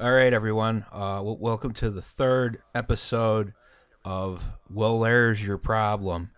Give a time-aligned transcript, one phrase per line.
[0.00, 0.84] All right, everyone.
[0.92, 3.52] Uh, w- welcome to the third episode
[4.04, 6.30] of Well, There's Your Problem,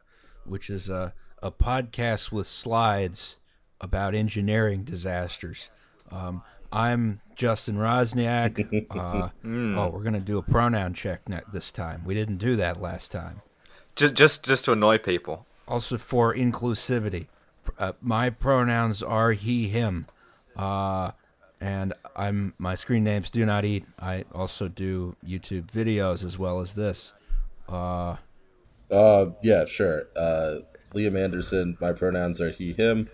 [0.47, 3.37] which is a, a podcast with slides
[3.81, 5.69] about engineering disasters.
[6.11, 6.43] Um,
[6.73, 8.87] I'm Justin Roczniak.
[8.99, 11.21] Uh, Oh, we're going to do a pronoun check
[11.53, 12.03] this time.
[12.05, 13.43] We didn't do that last time.
[13.95, 15.47] Just, just, just to annoy people.
[15.69, 17.27] Also, for inclusivity,
[17.79, 20.07] uh, my pronouns are he, him.
[20.57, 21.11] Uh,
[21.61, 23.85] and I'm my screen name's Do Not Eat.
[23.99, 27.13] I also do YouTube videos as well as this.
[27.69, 28.17] Uh,
[28.91, 30.07] Uh, yeah, sure.
[30.17, 30.61] Uh,
[30.95, 31.77] Liam Anderson.
[31.81, 33.09] My pronouns are he, him.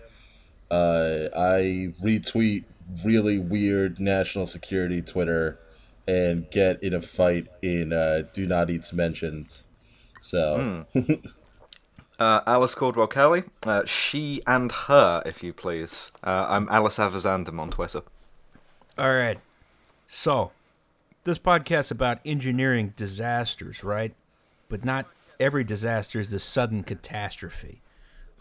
[0.71, 2.63] Uh, I retweet
[3.05, 5.59] really weird national security Twitter
[6.07, 9.65] and get in a fight in uh, Do Not Eat's mentions.
[10.19, 10.85] So,
[12.19, 13.43] Uh, Alice Caldwell Kelly.
[13.63, 16.11] Uh, she and her, if you please.
[16.23, 18.01] Uh, I'm Alice Avizandum on Twitter.
[18.97, 19.39] All right.
[20.07, 20.51] So,
[21.23, 24.13] this podcast about engineering disasters, right?
[24.69, 25.07] But not
[25.39, 27.81] every disaster is the sudden catastrophe.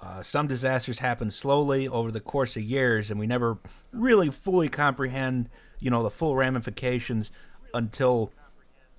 [0.00, 3.58] Uh, some disasters happen slowly over the course of years, and we never
[3.92, 7.30] really fully comprehend, you know, the full ramifications
[7.74, 8.30] until,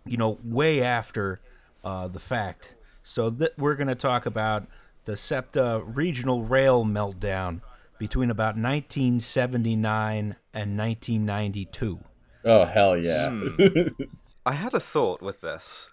[0.06, 1.40] you know, way after
[1.84, 2.76] uh, the fact.
[3.04, 4.68] So th- we're going to talk about
[5.06, 7.62] the SEPTA regional rail meltdown
[7.98, 12.00] between about 1979 and 1992.
[12.46, 13.30] oh hell yeah!
[13.30, 13.88] Hmm.
[14.46, 15.90] I had a thought with this.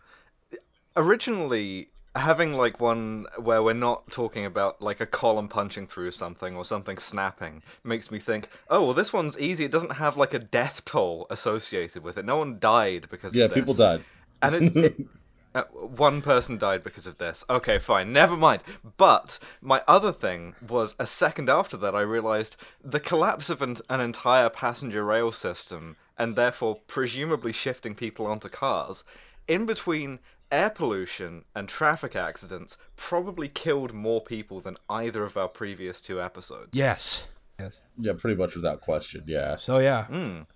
[0.97, 6.57] Originally, having like one where we're not talking about like a column punching through something
[6.57, 9.65] or something snapping makes me think, oh, well, this one's easy.
[9.65, 12.25] It doesn't have like a death toll associated with it.
[12.25, 13.59] No one died because yeah, of this.
[13.59, 14.05] people died.
[14.41, 14.97] And it, it,
[15.55, 17.45] uh, one person died because of this.
[17.49, 18.63] Okay, fine, never mind.
[18.97, 23.77] But my other thing was a second after that, I realized the collapse of an,
[23.89, 29.05] an entire passenger rail system, and therefore presumably shifting people onto cars,
[29.47, 30.19] in between
[30.51, 36.21] air pollution and traffic accidents, probably killed more people than either of our previous two
[36.21, 36.71] episodes.
[36.73, 37.25] Yes.
[37.59, 37.75] Yes.
[37.99, 39.25] Yeah, pretty much without question.
[39.27, 39.57] Yeah.
[39.57, 40.07] So yeah.
[40.11, 40.47] Mm.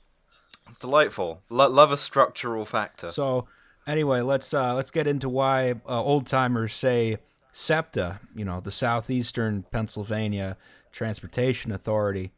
[0.81, 1.43] Delightful.
[1.49, 3.11] Lo- love a structural factor.
[3.13, 3.47] So
[3.89, 7.19] anyway, let's uh, let's get into why uh, old timers say
[7.53, 10.57] SEPTA, you know, the Southeastern Pennsylvania
[10.93, 12.33] Transportation Authority,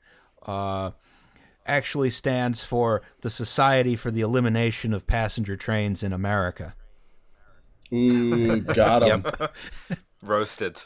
[0.47, 0.93] uh,
[1.67, 6.75] actually stands for the Society for the Elimination of Passenger Trains in America.
[7.93, 9.27] Ooh, got him.
[10.23, 10.83] Roasted.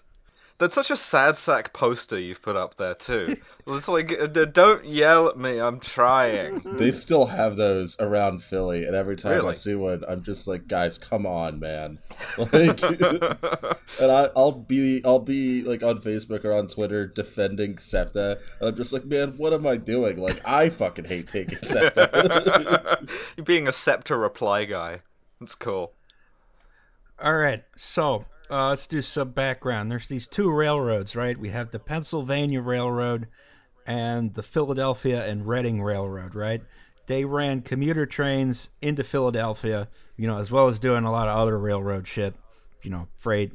[0.59, 3.37] That's such a sad sack poster you've put up there too.
[3.67, 5.59] It's like, uh, don't yell at me.
[5.59, 6.63] I'm trying.
[6.75, 10.67] They still have those around Philly, and every time I see one, I'm just like,
[10.67, 11.99] guys, come on, man.
[12.39, 12.83] Like,
[14.01, 18.69] and I, I'll be, I'll be like on Facebook or on Twitter defending SEPTA, and
[18.69, 20.19] I'm just like, man, what am I doing?
[20.21, 23.09] Like, I fucking hate taking SEPTA.
[23.37, 25.01] You're being a SEPTA reply guy.
[25.41, 25.93] That's cool.
[27.21, 29.91] All right, so uh, let's do some background.
[29.91, 31.39] There's these two railroads, right?
[31.39, 33.29] We have the Pennsylvania Railroad
[33.87, 36.63] and the Philadelphia and Reading Railroad, right?
[37.07, 41.37] They ran commuter trains into Philadelphia, you know, as well as doing a lot of
[41.37, 42.35] other railroad shit,
[42.83, 43.53] you know, freight,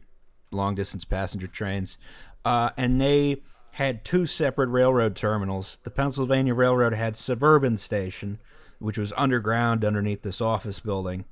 [0.52, 1.98] long distance passenger trains.
[2.46, 5.80] Uh, and they had two separate railroad terminals.
[5.84, 8.40] The Pennsylvania Railroad had Suburban Station,
[8.80, 11.26] which was underground underneath this office building.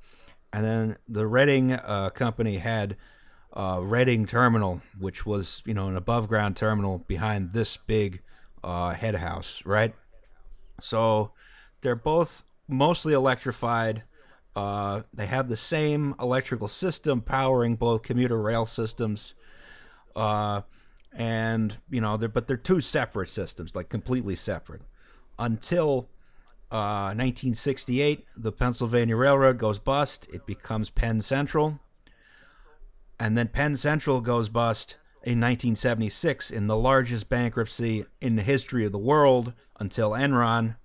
[0.52, 2.96] And then the Reading uh, company had
[3.58, 8.22] uh, Reading Terminal, which was, you know, an above ground terminal behind this big
[8.62, 9.94] uh, head house, right?
[10.80, 11.32] So
[11.80, 14.04] they're both mostly electrified.
[14.54, 19.34] Uh, they have the same electrical system powering both commuter rail systems.
[20.14, 20.62] Uh,
[21.12, 24.82] and, you know, they're, but they're two separate systems, like completely separate.
[25.36, 26.08] Until
[26.70, 30.28] uh, 1968, the Pennsylvania Railroad goes bust.
[30.32, 31.80] It becomes Penn Central.
[33.20, 38.84] And then Penn Central goes bust in 1976 in the largest bankruptcy in the history
[38.84, 40.76] of the world until Enron.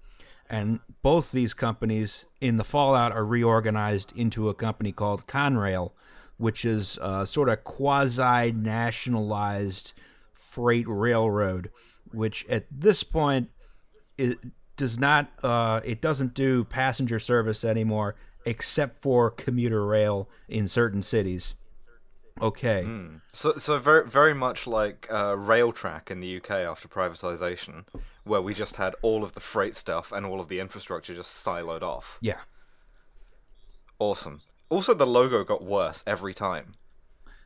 [0.50, 5.92] And both these companies in the fallout are reorganized into a company called Conrail,
[6.38, 9.94] which is uh, sort of quasi nationalized
[10.34, 11.72] freight railroad,
[12.12, 13.50] which at this point
[14.18, 14.38] it
[14.76, 18.16] does not uh, it doesn't do passenger service anymore
[18.46, 21.56] except for commuter rail in certain cities.
[22.42, 22.86] Okay.
[23.32, 27.86] So, so very, very much like uh, Railtrack in the UK after privatization,
[28.24, 31.46] where we just had all of the freight stuff and all of the infrastructure just
[31.46, 32.18] siloed off.
[32.22, 32.40] Yeah.
[34.00, 34.42] Awesome.
[34.70, 36.76] Also, the logo got worse every time.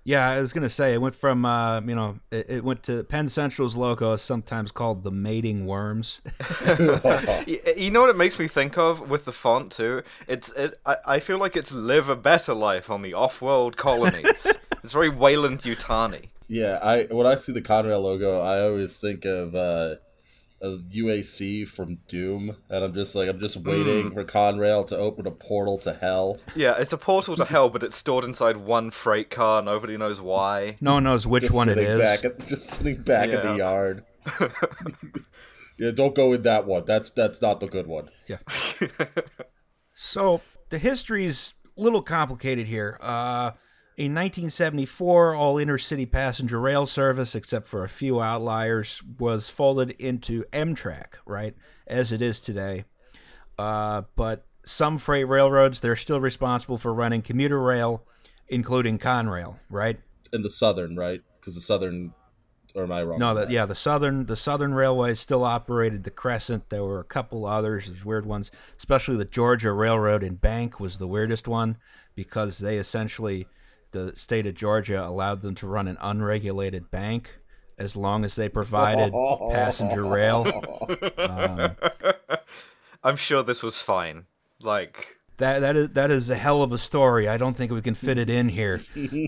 [0.07, 3.03] Yeah, I was gonna say it went from uh, you know it, it went to
[3.03, 6.21] Penn Central's logo sometimes called the mating worms.
[7.77, 10.03] You know what it makes me think of with the font too?
[10.25, 14.47] It's it, I, I feel like it's live a better life on the off-world colonies.
[14.81, 16.29] it's very Weyland Yutani.
[16.47, 19.95] Yeah, I when I see the Conrail logo, I always think of uh,
[20.61, 25.27] of UAC from Doom, and I'm just like I'm just waiting for Conrail to open
[25.27, 26.39] a portal to hell.
[26.55, 29.61] Yeah, it's a portal to hell, but it's stored inside one freight car.
[29.61, 30.77] Nobody knows why.
[30.81, 31.99] No one knows which Just one it is.
[31.99, 33.51] Back at, just sitting back at Yeah.
[33.51, 34.03] the yard.
[35.77, 36.85] yeah, don't go in that one.
[36.85, 38.09] That's that's not the good one.
[38.27, 38.37] Yeah.
[39.93, 42.97] so the history's a little complicated here.
[43.01, 43.51] Uh,
[43.97, 50.43] in 1974, all intercity passenger rail service, except for a few outliers, was folded into
[50.53, 51.55] Amtrak, right,
[51.87, 52.85] as it is today.
[53.57, 58.03] Uh, but some freight railroads, they're still responsible for running commuter rail,
[58.47, 59.99] including Conrail, right?
[60.31, 61.23] In the southern, right?
[61.39, 62.13] Because the southern,
[62.75, 63.17] or am I wrong?
[63.17, 66.69] No, yeah, the southern the Southern Railway still operated the Crescent.
[66.69, 70.99] There were a couple others, there's weird ones, especially the Georgia Railroad and Bank was
[70.99, 71.77] the weirdest one
[72.13, 73.47] because they essentially
[73.91, 77.29] the state of Georgia allowed them to run an unregulated bank
[77.77, 79.13] as long as they provided
[79.51, 80.45] passenger rail.
[81.17, 81.75] Um,
[83.03, 84.25] I'm sure this was fine.
[84.61, 87.27] Like, that that is that is a hell of a story.
[87.27, 88.81] I don't think we can fit it in here.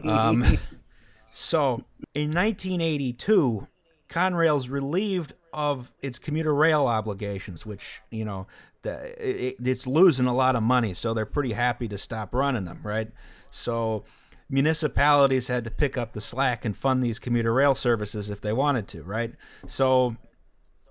[0.03, 0.57] Um,
[1.31, 1.83] so,
[2.13, 3.67] in 1982,
[4.07, 8.47] Conrail's relieved of its commuter rail obligations, which you know
[8.81, 12.65] the, it, it's losing a lot of money, so they're pretty happy to stop running
[12.65, 13.09] them, right?
[13.49, 14.03] So.
[14.49, 18.53] Municipalities had to pick up the slack and fund these commuter rail services if they
[18.53, 19.33] wanted to, right?
[19.67, 20.17] So,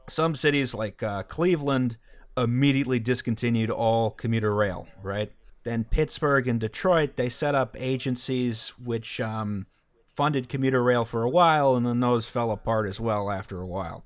[0.08, 1.96] some cities like uh, Cleveland
[2.36, 5.32] immediately discontinued all commuter rail, right?
[5.64, 9.66] Then Pittsburgh and Detroit, they set up agencies which um,
[10.14, 13.66] funded commuter rail for a while, and then those fell apart as well after a
[13.66, 14.04] while.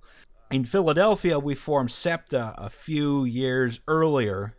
[0.50, 4.54] In Philadelphia, we formed SEPTA a few years earlier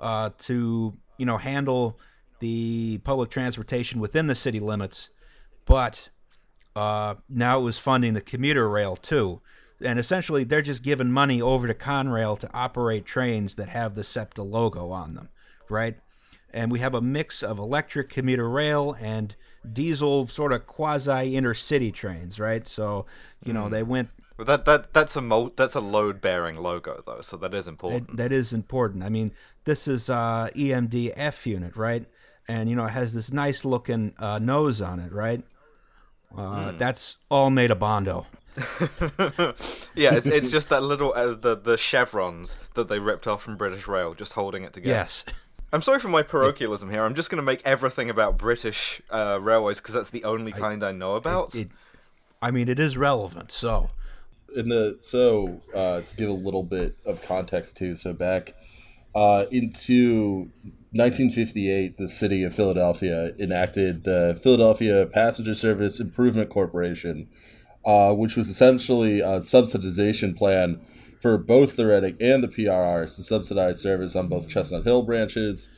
[0.00, 1.98] uh, to, you know, handle
[2.44, 5.08] the public transportation within the city limits,
[5.64, 6.10] but
[6.76, 9.40] uh, now it was funding the commuter rail too.
[9.80, 14.04] And essentially, they're just giving money over to Conrail to operate trains that have the
[14.04, 15.30] SEPTA logo on them,
[15.70, 15.96] right?
[16.52, 19.34] And we have a mix of electric commuter rail and
[19.72, 22.68] diesel sort of quasi intercity trains, right?
[22.68, 23.06] So,
[23.42, 27.20] you know, they went but that that that's a mo- that's a load-bearing logo though,
[27.20, 28.08] so that is important.
[28.08, 29.04] That, that is important.
[29.04, 29.32] I mean,
[29.64, 32.04] this is uh, EMD F unit, right?
[32.48, 35.42] And you know, it has this nice looking uh, nose on it, right?
[36.36, 38.26] Uh, That's all made of Bondo.
[39.96, 43.56] yeah, it's it's just that little uh, the the chevrons that they ripped off from
[43.56, 44.94] British Rail, just holding it together.
[44.94, 45.24] Yes.
[45.72, 47.02] I'm sorry for my parochialism here.
[47.02, 50.84] I'm just going to make everything about British uh, railways because that's the only kind
[50.84, 51.56] I know about.
[51.56, 51.68] It,
[52.40, 53.50] I mean, it is relevant.
[53.50, 53.88] So,
[54.54, 57.96] in the so uh, to give a little bit of context too.
[57.96, 58.54] So back
[59.16, 60.50] uh, into
[60.94, 67.28] 1958, the city of Philadelphia enacted the Philadelphia Passenger Service Improvement Corporation,
[67.84, 70.80] uh, which was essentially a subsidization plan
[71.20, 75.68] for both the Reading and the PRRs to subsidize service on both Chestnut Hill branches,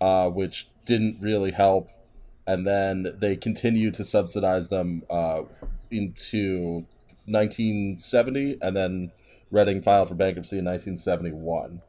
[0.00, 1.90] uh, which didn't really help.
[2.46, 5.42] And then they continued to subsidize them uh,
[5.90, 6.86] into
[7.26, 9.12] 1970, and then
[9.50, 11.82] Reading filed for bankruptcy in 1971.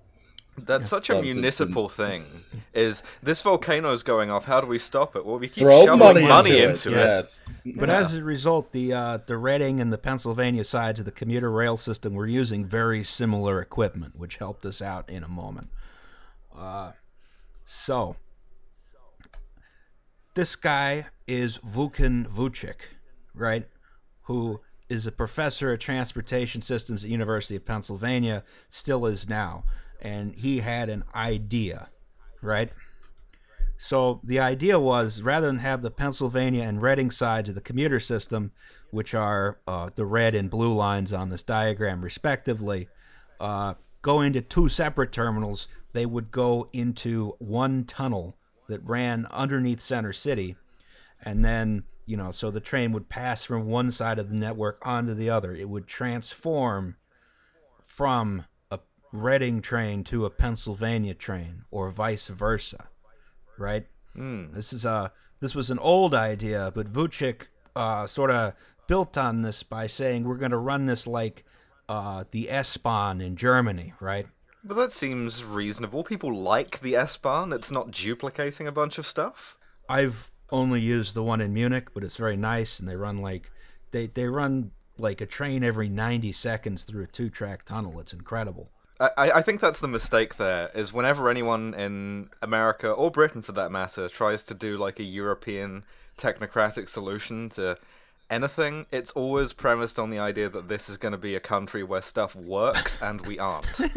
[0.57, 2.25] That's such a Subs- it's municipal thing.
[2.73, 4.45] Is this volcano is going off?
[4.45, 5.25] How do we stop it?
[5.25, 6.93] Well, we keep Throw shoveling money, into, into it.
[6.93, 7.39] it.
[7.65, 7.75] Yes.
[7.75, 11.51] but as a result, the uh, the Reading and the Pennsylvania sides of the commuter
[11.51, 15.69] rail system were using very similar equipment, which helped us out in a moment.
[16.55, 16.91] Uh,
[17.65, 18.15] so,
[20.33, 22.75] this guy is Vukan Vuchic,
[23.33, 23.67] right?
[24.23, 29.63] Who is a professor of transportation systems at University of Pennsylvania, still is now,
[30.03, 31.89] and he had an idea,
[32.41, 32.71] right?
[33.77, 37.99] So the idea was rather than have the Pennsylvania and Reading sides of the commuter
[37.99, 38.51] system,
[38.91, 42.87] which are uh, the red and blue lines on this diagram respectively,
[43.39, 49.81] uh, go into two separate terminals, they would go into one tunnel that ran underneath
[49.81, 50.55] Center City,
[51.23, 54.77] and then you know, so the train would pass from one side of the network
[54.81, 55.53] onto the other.
[55.53, 56.97] It would transform
[57.85, 58.45] from
[59.13, 62.87] Reading train to a Pennsylvania train, or vice versa,
[63.59, 63.85] right?
[64.53, 67.43] This is a this was an old idea, but Vuchic
[67.75, 68.53] uh, sort of
[68.87, 71.45] built on this by saying we're going to run this like
[71.87, 74.25] uh, the S-Bahn in Germany, right?
[74.63, 76.03] But that seems reasonable.
[76.03, 77.53] People like the S-Bahn.
[77.53, 79.57] It's not duplicating a bunch of stuff.
[79.87, 83.51] I've only used the one in Munich, but it's very nice, and they run like
[83.91, 87.99] they they run like a train every 90 seconds through a two track tunnel.
[87.99, 88.69] It's incredible.
[88.99, 93.51] I, I think that's the mistake there is whenever anyone in America or Britain for
[93.53, 95.83] that matter tries to do like a European
[96.17, 97.77] technocratic solution to
[98.29, 101.83] anything, it's always premised on the idea that this is going to be a country
[101.83, 103.79] where stuff works and we aren't.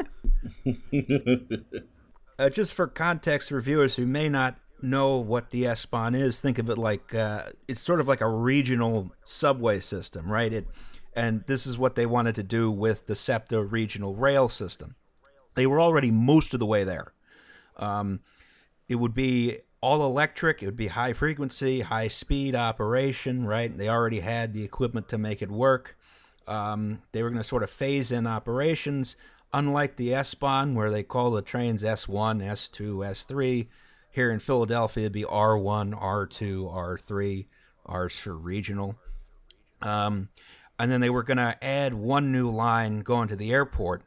[2.39, 6.59] Uh, just for context for viewers who may not know what the S-Bahn is, think
[6.59, 10.53] of it like uh, it's sort of like a regional subway system, right?
[10.53, 10.67] It,
[11.17, 14.95] and this is what they wanted to do with the SEPTA regional rail system.
[15.55, 17.15] They were already most of the way there.
[17.79, 18.21] Um,
[18.89, 20.63] it would be all electric.
[20.63, 23.77] It would be high frequency, high speed operation, right?
[23.77, 25.97] They already had the equipment to make it work.
[26.47, 29.17] Um, they were going to sort of phase in operations,
[29.53, 33.67] unlike the S-Bahn, where they call the trains S1, S2, S3.
[34.11, 37.47] Here in Philadelphia, it'd be R1, R2, R3.
[37.87, 38.97] R's for regional.
[39.83, 40.29] Um,
[40.79, 44.03] and then they were going to add one new line going to the airport,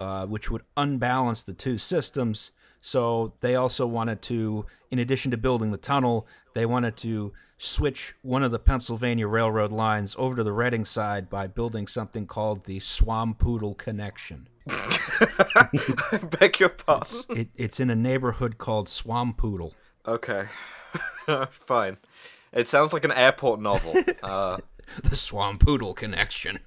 [0.00, 2.50] uh, which would unbalance the two systems.
[2.80, 8.14] So they also wanted to, in addition to building the tunnel, they wanted to switch
[8.22, 12.64] one of the Pennsylvania Railroad lines over to the Reading side by building something called
[12.64, 14.48] the Swampoodle Connection.
[14.68, 17.20] I beg your pardon.
[17.30, 19.74] It, it's in a neighborhood called Swampoodle.
[20.06, 20.46] Okay.
[21.50, 21.98] Fine.
[22.52, 23.94] It sounds like an airport novel.
[24.22, 24.58] Uh,
[25.02, 26.60] The Swampoodle Connection.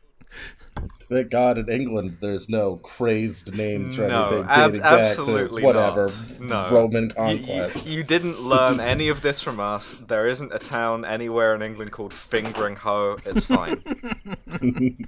[1.03, 5.61] Thank God in England there's no crazed names for No, anything ab- dating back absolutely
[5.61, 6.09] to whatever
[6.41, 6.69] not.
[6.71, 6.75] No.
[6.75, 7.87] Roman you, you, conquest.
[7.87, 9.95] you didn't learn any of this from us.
[9.95, 13.25] There isn't a town anywhere in England called Fingringhoe.
[13.25, 13.81] It's fine.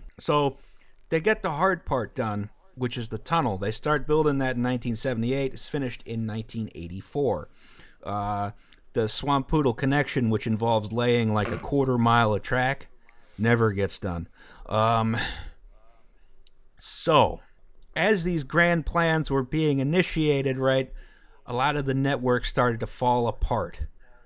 [0.20, 0.58] So
[1.10, 3.58] they get the hard part done, which is the tunnel.
[3.58, 5.54] They start building that in 1978.
[5.54, 7.50] It's finished in 1984.
[8.04, 8.52] Uh,
[8.94, 12.88] the Swampoodle connection, which involves laying like a quarter mile of track,
[13.38, 14.28] never gets done.
[14.68, 15.18] Um,
[16.78, 17.42] so,
[17.96, 20.92] as these grand plans were being initiated, right,
[21.46, 23.80] a lot of the network started to fall apart.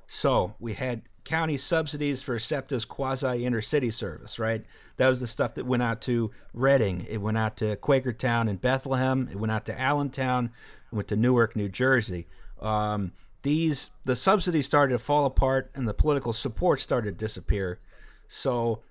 [0.08, 4.66] So, we had county subsidies for SEPTA's quasi intercity service, right?
[4.98, 8.60] That was the stuff that went out to Reading, it went out to Quakertown and
[8.60, 10.52] Bethlehem, it went out to Allentown,
[10.92, 12.28] it went to Newark, New Jersey.
[12.60, 13.14] Um,
[13.44, 17.80] these the subsidies started to fall apart and the political support started to disappear.
[18.28, 18.82] So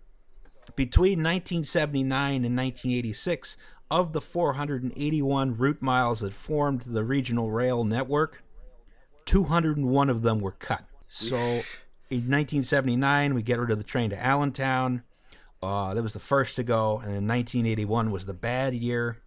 [0.80, 3.58] between 1979 and 1986,
[3.90, 8.42] of the 481 route miles that formed the regional rail network,
[9.26, 10.86] 201 of them were cut.
[11.06, 15.02] So in 1979, we get rid of the train to Allentown.
[15.62, 19.18] Uh, that was the first to go, and then 1981 was the bad year.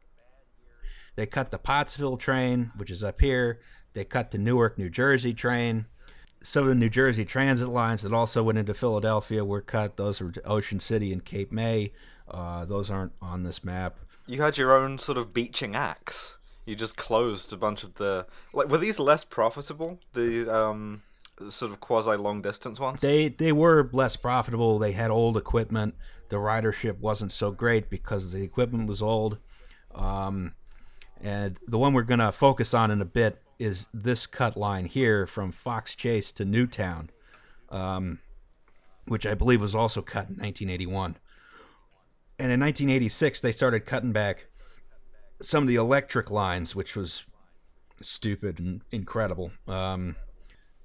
[1.15, 3.59] They cut the Pottsville train, which is up here.
[3.93, 5.85] They cut the Newark, New Jersey train.
[6.43, 9.97] Some of the New Jersey transit lines that also went into Philadelphia were cut.
[9.97, 11.93] Those were Ocean City and Cape May.
[12.29, 13.97] Uh, those aren't on this map.
[14.27, 16.37] you had your own sort of Beeching axe.
[16.65, 18.69] You just closed a bunch of the like.
[18.69, 19.99] Were these less profitable?
[20.13, 21.01] The um,
[21.49, 23.01] sort of quasi long distance ones.
[23.01, 24.79] They they were less profitable.
[24.79, 25.95] They had old equipment.
[26.29, 29.37] The ridership wasn't so great because the equipment was old.
[29.93, 30.53] Um,
[31.21, 34.85] and the one we're going to focus on in a bit is this cut line
[34.85, 37.09] here from Fox Chase to Newtown,
[37.69, 38.19] um,
[39.05, 41.17] which I believe was also cut in 1981.
[42.39, 44.47] And in 1986, they started cutting back
[45.41, 47.25] some of the electric lines, which was
[48.01, 49.51] stupid and incredible.
[49.67, 50.15] Um,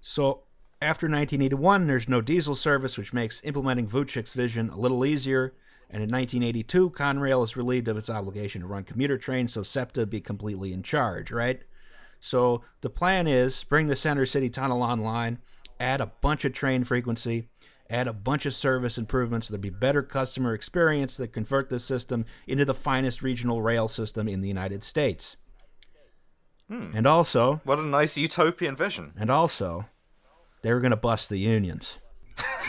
[0.00, 0.42] so
[0.80, 5.54] after 1981, there's no diesel service, which makes implementing Vuchic's vision a little easier.
[5.90, 10.06] And in 1982, Conrail is relieved of its obligation to run commuter trains, so SEPTA
[10.06, 11.62] be completely in charge, right?
[12.20, 15.38] So the plan is bring the Center City Tunnel online,
[15.78, 17.48] add a bunch of train frequency,
[17.90, 21.84] add a bunch of service improvements so there'll be better customer experience that convert this
[21.84, 25.37] system into the finest regional rail system in the United States.
[26.70, 29.14] And also, What a nice utopian vision.
[29.18, 29.87] and also,
[30.60, 31.96] they were going to bust the unions.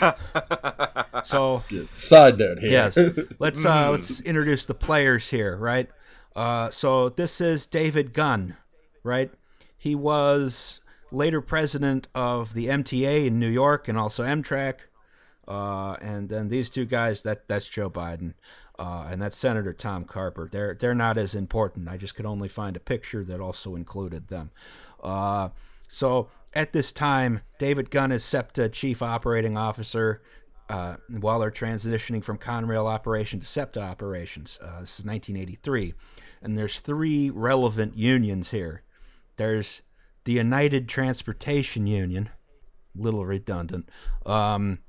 [1.24, 2.70] so Side note here.
[2.70, 2.98] yes,
[3.38, 5.88] let's uh, let's introduce the players here, right?
[6.34, 8.56] Uh, so this is David Gunn,
[9.02, 9.30] right?
[9.80, 14.80] He was later president of the MTA in New York and also Amtrak.
[15.48, 18.34] Uh, and then these two guys, that that's Joe Biden,
[18.78, 20.50] uh, and that's Senator Tom Carper.
[20.52, 21.88] They're they're not as important.
[21.88, 24.50] I just could only find a picture that also included them.
[25.02, 25.48] Uh,
[25.88, 30.20] so at this time, David Gunn is SEPTA chief operating officer.
[30.68, 35.94] Uh, while they're transitioning from Conrail operation to SEPTA operations, uh, this is 1983,
[36.42, 38.82] and there's three relevant unions here.
[39.40, 39.80] There's
[40.24, 42.28] the United Transportation Union,
[42.94, 43.88] little redundant,
[44.26, 44.80] um,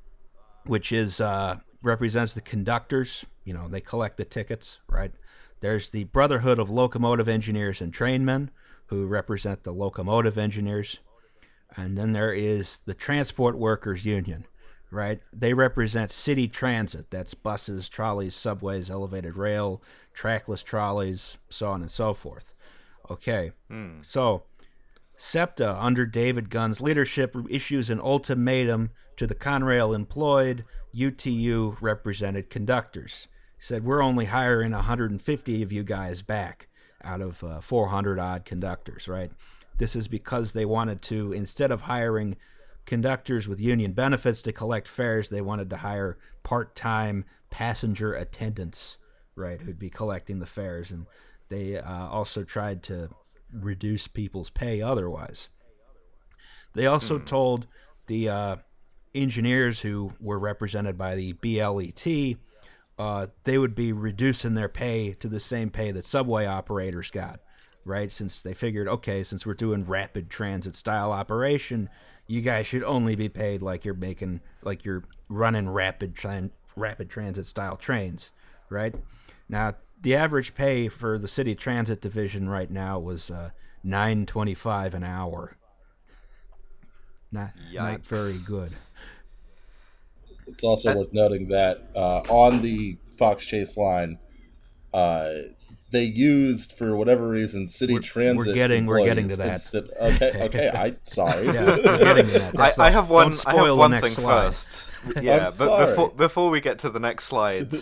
[0.66, 3.26] which is uh, represents the conductors.
[3.46, 5.14] You know, they collect the tickets, right?
[5.62, 8.50] There's the Brotherhood of Locomotive Engineers and Trainmen,
[8.88, 11.00] who represent the locomotive engineers.
[11.78, 14.48] And then there is the Transport Workers Union,
[14.92, 15.22] right?
[15.32, 17.10] They represent city transit.
[17.10, 19.82] That's buses, trolleys, subways, elevated rail,
[20.14, 22.54] trackless trolleys, so on and so forth.
[23.12, 23.52] Okay.
[24.02, 24.44] So,
[25.16, 30.66] SEPTA, under David Gunn's leadership, issues an ultimatum to the Conrail employed
[30.96, 33.28] UTU represented conductors.
[33.58, 36.68] He said, We're only hiring 150 of you guys back
[37.04, 39.32] out of uh, 400 odd conductors, right?
[39.78, 42.38] This is because they wanted to, instead of hiring
[42.86, 48.98] conductors with union benefits to collect fares, they wanted to hire part time passenger attendants,
[49.36, 50.92] right, who'd be collecting the fares.
[50.92, 51.06] And
[51.52, 53.10] they uh, also tried to
[53.54, 55.50] reduce people's pay otherwise.
[56.74, 57.68] They also told
[58.08, 58.56] the uh,
[59.14, 62.38] engineers who were represented by the BLET
[63.02, 67.40] uh, they would be reducing their pay to the same pay that subway operators got,
[67.84, 68.12] right?
[68.12, 71.90] Since they figured, okay, since we're doing rapid transit style operation,
[72.28, 77.10] you guys should only be paid like you're making, like you're running rapid tran- rapid
[77.10, 78.30] transit style trains,
[78.70, 78.94] right?
[79.52, 83.52] Now, the average pay for the city transit division right now was uh,
[83.84, 85.58] nine twenty five an hour.
[87.32, 88.72] Not not very good.
[90.48, 94.18] It's also worth noting that uh, on the Fox Chase line,
[94.94, 95.30] uh,
[95.92, 98.48] they used for whatever reason city We're- transit.
[98.48, 99.52] we're getting- we're getting to that.
[99.54, 100.70] instead- okay, okay.
[100.74, 101.46] I sorry.
[101.48, 102.48] Yeah, we're getting to that.
[102.48, 103.32] I, That's I have one.
[103.32, 104.46] Don't I have one thing slide.
[104.48, 104.90] first.
[105.22, 105.86] Yeah, but sorry.
[105.88, 107.74] before before we get to the next slide,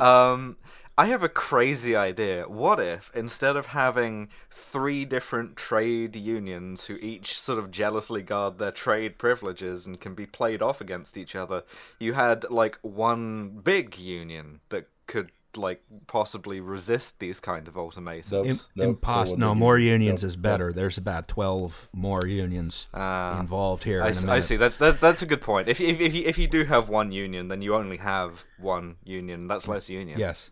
[0.00, 0.56] um,
[0.98, 2.44] I have a crazy idea.
[2.48, 8.58] What if instead of having three different trade unions who each sort of jealously guard
[8.58, 11.64] their trade privileges and can be played off against each other,
[11.98, 18.32] you had like one big union that could like possibly resist these kind of ultimatums?
[18.32, 18.46] Nope.
[18.46, 20.72] Im- Nope, impos- no no, more unions nope, is better.
[20.72, 23.38] There's about twelve more unions Ah.
[23.40, 24.02] involved here.
[24.02, 24.42] I, in s- a I minute.
[24.44, 24.56] see.
[24.56, 25.68] That's that, that's a good point.
[25.68, 28.96] If, if if you if you do have one union, then you only have one
[29.04, 29.46] union.
[29.48, 30.18] That's less union.
[30.18, 30.50] Yes,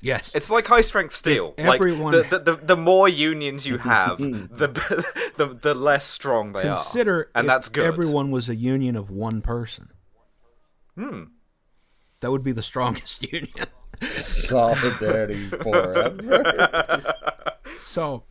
[0.00, 0.32] yes.
[0.34, 1.54] It's like high strength steel.
[1.56, 6.04] If like everyone- the, the, the the more unions you have, the the the less
[6.06, 7.84] strong they Consider are, and if that's good.
[7.84, 9.90] everyone was a union of one person.
[10.96, 11.24] Hmm.
[12.20, 13.66] That would be the strongest union.
[14.08, 17.14] Solidarity forever.
[17.82, 18.22] So,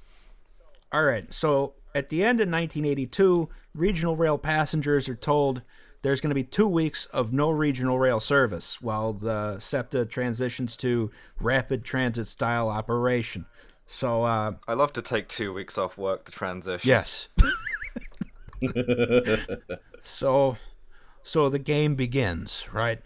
[0.91, 1.31] all right.
[1.33, 5.61] So at the end of 1982, regional rail passengers are told
[6.03, 10.77] there's going to be two weeks of no regional rail service while the SEPTA transitions
[10.77, 13.45] to rapid transit style operation.
[13.85, 16.87] So, uh, I love to take two weeks off work to transition.
[16.87, 17.29] yes.
[20.03, 20.57] so,
[21.23, 22.99] so the game begins, right?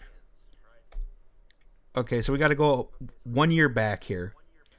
[1.96, 2.90] Okay, so we got to go
[3.24, 4.34] one year back here.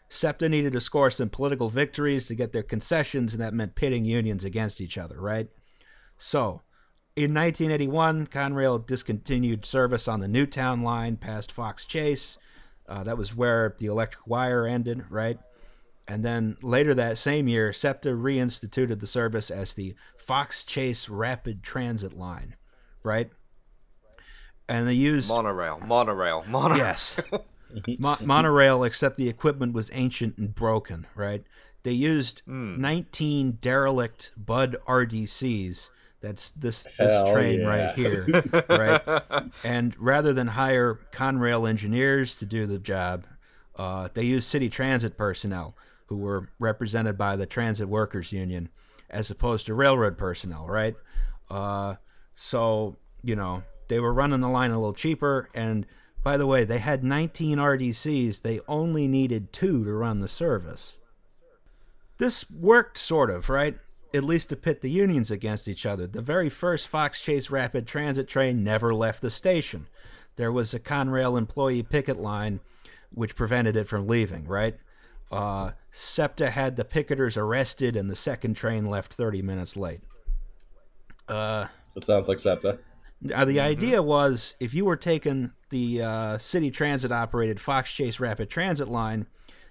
[0.08, 4.04] SEPTA needed to score some political victories to get their concessions, and that meant pitting
[4.04, 5.48] unions against each other, right?
[6.16, 6.62] So,
[7.24, 12.38] in 1981, Conrail discontinued service on the Newtown line past Fox Chase.
[12.88, 15.38] Uh, that was where the electric wire ended, right?
[16.06, 21.62] And then later that same year, SEPTA reinstituted the service as the Fox Chase Rapid
[21.62, 22.56] Transit Line,
[23.02, 23.30] right?
[24.68, 26.78] And they used Monorail, monorail, monorail.
[26.78, 27.20] Yes.
[27.98, 31.42] Mo- monorail, except the equipment was ancient and broken, right?
[31.82, 32.80] They used Hmm.
[32.80, 35.90] 19 derelict Bud RDCs.
[36.20, 37.66] That's this this Hell train yeah.
[37.66, 38.26] right here,
[38.68, 39.22] right?
[39.62, 43.24] and rather than hire Conrail engineers to do the job,
[43.76, 45.76] uh, they used city transit personnel
[46.06, 48.68] who were represented by the Transit Workers Union,
[49.08, 50.96] as opposed to railroad personnel, right?
[51.48, 51.94] Uh,
[52.34, 55.86] so you know they were running the line a little cheaper, and
[56.22, 58.42] by the way, they had 19 RDCs.
[58.42, 60.96] They only needed two to run the service.
[62.18, 63.78] This worked sort of, right?
[64.14, 66.06] At least to pit the unions against each other.
[66.06, 69.86] The very first Fox Chase Rapid Transit train never left the station.
[70.36, 72.60] There was a Conrail employee picket line
[73.12, 74.76] which prevented it from leaving, right?
[75.30, 80.00] Uh, SEPTA had the picketers arrested, and the second train left 30 minutes late.
[81.28, 82.78] Uh, That sounds like SEPTA.
[83.20, 88.20] Now, the idea was if you were taking the uh, city transit operated Fox Chase
[88.20, 89.26] Rapid Transit line,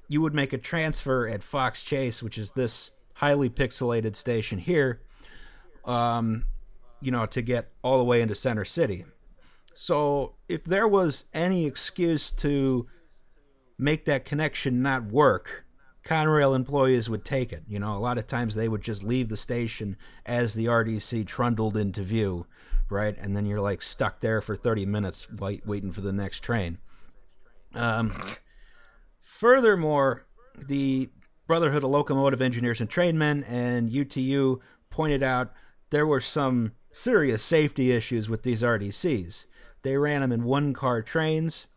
[0.09, 5.01] you would make a transfer at Fox Chase, which is this highly pixelated station here,
[5.85, 6.45] um,
[7.01, 9.05] you know, to get all the way into Center City.
[9.73, 12.87] So if there was any excuse to
[13.77, 15.65] make that connection not work,
[16.03, 17.63] Conrail employees would take it.
[17.67, 21.25] You know, a lot of times they would just leave the station as the RDC
[21.25, 22.45] trundled into view,
[22.89, 23.15] right?
[23.17, 26.77] And then you're like stuck there for 30 minutes wait, waiting for the next train.
[27.73, 28.15] Um,
[29.21, 31.09] furthermore, the
[31.47, 35.53] Brotherhood of Locomotive Engineers and Trainmen and UTU pointed out
[35.89, 39.45] there were some serious safety issues with these RDCs.
[39.81, 41.67] They ran them in one car trains,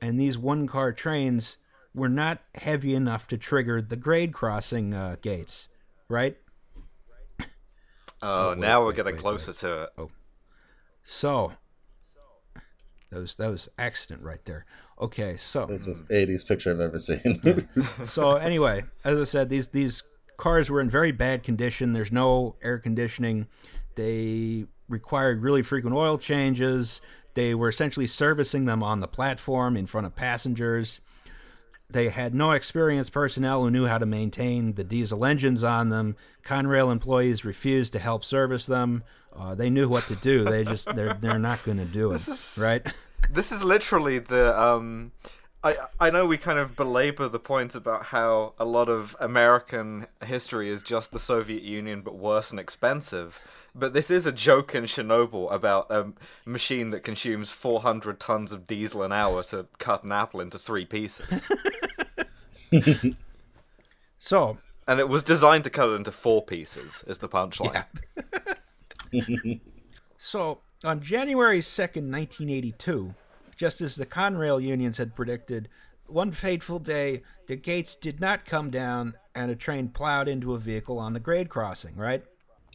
[0.00, 1.58] and these one car trains
[1.94, 5.68] were not heavy enough to trigger the grade crossing uh, gates,
[6.08, 6.38] right?
[8.22, 10.08] Oh, wait, now we're wait, getting wait, closer to it.
[11.02, 11.52] So,
[13.10, 14.64] that was, that was accident right there.
[15.00, 17.68] Okay, so This was 80s picture I've ever seen.
[18.04, 20.02] so anyway, as I said, these these
[20.36, 21.92] cars were in very bad condition.
[21.92, 23.46] There's no air conditioning.
[23.94, 27.00] They required really frequent oil changes.
[27.34, 31.00] They were essentially servicing them on the platform in front of passengers.
[31.88, 36.16] They had no experienced personnel who knew how to maintain the diesel engines on them.
[36.44, 39.02] Conrail employees refused to help service them.
[39.36, 40.44] Uh, they knew what to do.
[40.44, 42.86] They just they're they're not going to do it, right?
[43.28, 45.12] This is literally the um
[45.62, 50.06] I I know we kind of belabor the point about how a lot of American
[50.24, 53.38] history is just the Soviet Union but worse and expensive.
[53.74, 56.12] But this is a joke in Chernobyl about a
[56.44, 60.84] machine that consumes 400 tons of diesel an hour to cut an apple into three
[60.84, 61.48] pieces.
[64.22, 67.86] So and it was designed to cut it into four pieces, is the punchline.
[70.22, 73.14] So, on January 2nd, 1982,
[73.56, 75.68] just as the Conrail unions had predicted,
[76.06, 80.58] one fateful day, the gates did not come down and a train plowed into a
[80.58, 82.24] vehicle on the grade crossing, right?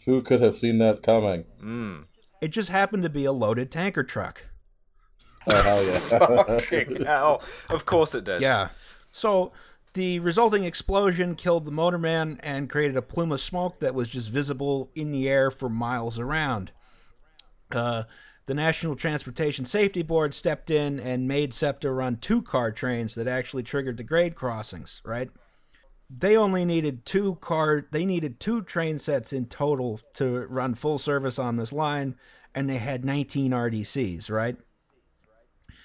[0.06, 1.46] Who could have seen that coming?
[1.60, 2.02] Hmm.
[2.42, 4.46] It just happened to be a loaded tanker truck.
[5.48, 6.00] Oh, hell yeah.
[6.10, 7.42] Fucking hell.
[7.70, 8.42] Of course it did.
[8.42, 8.70] Yeah.
[9.12, 9.52] So,
[9.94, 14.30] the resulting explosion killed the motorman and created a plume of smoke that was just
[14.30, 16.72] visible in the air for miles around.
[17.72, 18.04] Uh,
[18.46, 23.28] the National Transportation Safety Board stepped in and made SEPTA run two car trains that
[23.28, 25.30] actually triggered the grade crossings, right?
[26.16, 31.00] They only needed two car they needed two train sets in total to run full
[31.00, 32.16] service on this line
[32.54, 34.56] and they had 19 RDCs, right?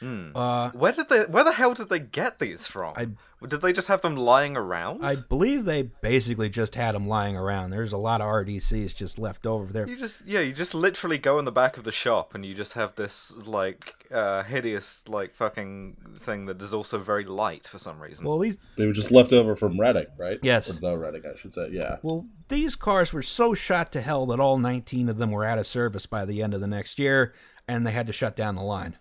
[0.03, 1.21] Uh, Where did they?
[1.25, 2.95] Where the hell did they get these from?
[2.97, 3.09] I-
[3.47, 5.03] did they just have them lying around?
[5.03, 7.71] I believe they basically just had them lying around.
[7.71, 9.89] There's a lot of RDCs just left over there.
[9.89, 12.55] You just yeah, you just literally go in the back of the shop and you
[12.55, 17.79] just have this like uh, hideous like fucking thing that is also very light for
[17.79, 18.27] some reason.
[18.27, 20.39] Well, these they were just left over from Reading, right?
[20.43, 20.69] Yes.
[20.69, 21.69] Or the Reading, I should say.
[21.73, 21.97] Yeah.
[22.03, 25.59] well, these cars were so shot to hell that all 19 of them were out
[25.59, 27.33] of service by the end of the next year,
[27.67, 28.99] and they had to shut down the line.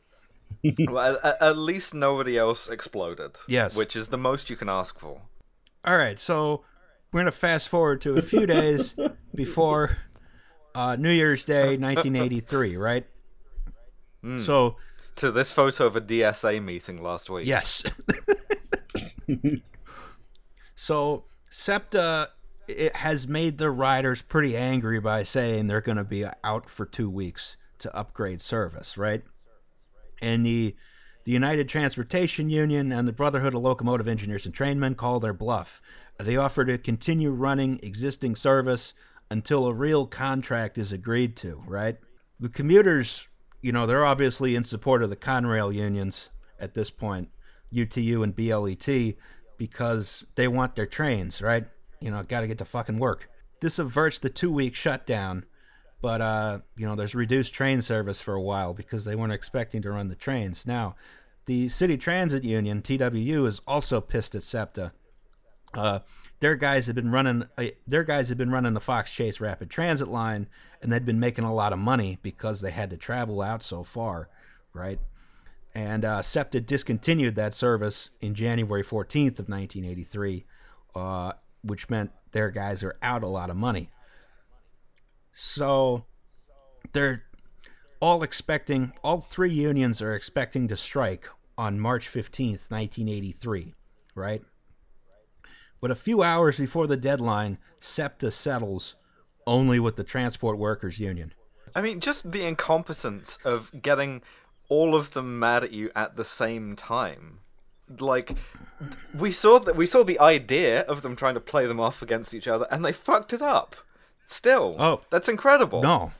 [0.89, 3.37] Well, at, at least nobody else exploded.
[3.47, 3.75] Yes.
[3.75, 5.21] which is the most you can ask for.
[5.85, 6.63] All right, so
[7.11, 8.95] we're gonna fast forward to a few days
[9.35, 9.97] before
[10.75, 13.05] uh, New Year's Day, 1983, right?
[14.37, 14.75] So
[15.15, 17.47] To this photo of a DSA meeting last week.
[17.47, 17.83] Yes.
[20.75, 22.29] so SEPTA
[22.69, 26.85] it has made the riders pretty angry by saying they're going to be out for
[26.85, 29.23] two weeks to upgrade service, right?
[30.21, 30.75] And the
[31.25, 35.81] the United Transportation Union and the Brotherhood of Locomotive Engineers and Trainmen call their bluff.
[36.17, 38.93] They offer to continue running existing service
[39.29, 41.97] until a real contract is agreed to, right?
[42.39, 43.27] The commuters,
[43.61, 46.29] you know, they're obviously in support of the Conrail unions
[46.59, 47.29] at this point,
[47.71, 49.15] UTU and BLET,
[49.57, 51.65] because they want their trains, right?
[51.99, 53.29] You know, got to get to fucking work.
[53.61, 55.45] This averts the two week shutdown,
[56.01, 59.81] but, uh, you know, there's reduced train service for a while because they weren't expecting
[59.81, 60.65] to run the trains.
[60.65, 60.95] Now,
[61.45, 64.91] the City Transit Union, TWU, is also pissed at SEPTA.
[65.73, 65.99] Uh,
[66.39, 67.43] their guys had been running.
[67.57, 70.47] Uh, their guys had been running the Fox Chase Rapid Transit line,
[70.81, 73.83] and they'd been making a lot of money because they had to travel out so
[73.83, 74.29] far,
[74.73, 74.99] right?
[75.75, 80.45] And uh, SEPTA discontinued that service in January 14th of 1983,
[80.95, 81.33] uh,
[81.63, 83.89] which meant their guys are out a lot of money.
[85.41, 86.03] So
[86.91, 87.23] they're
[88.01, 88.91] all expecting.
[89.05, 93.73] All three unions are expecting to strike on March 15th, 1983,
[94.15, 94.41] right?
[95.79, 98.95] But a few hours before the deadline, SEPTA settles
[99.47, 101.33] only with the Transport Workers Union.
[101.73, 104.21] I mean, just the incompetence of getting
[104.67, 107.39] all of them mad at you at the same time.
[107.97, 108.35] Like,
[109.17, 112.33] we saw that we saw the idea of them trying to play them off against
[112.33, 113.77] each other, and they fucked it up.
[114.31, 115.01] Still, Oh.
[115.09, 115.81] that's incredible.
[115.81, 116.11] No,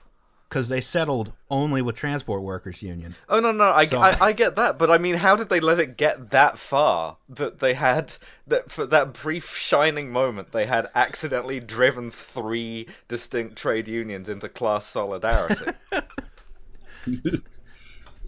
[0.48, 3.14] because they settled only with transport workers union.
[3.28, 5.60] Oh no, no, I, So- I, I get that, but I mean, how did they
[5.60, 7.18] let it get that far?
[7.28, 8.14] That they had
[8.48, 14.48] that for that brief shining moment, they had accidentally driven three distinct trade unions into
[14.48, 15.70] class solidarity.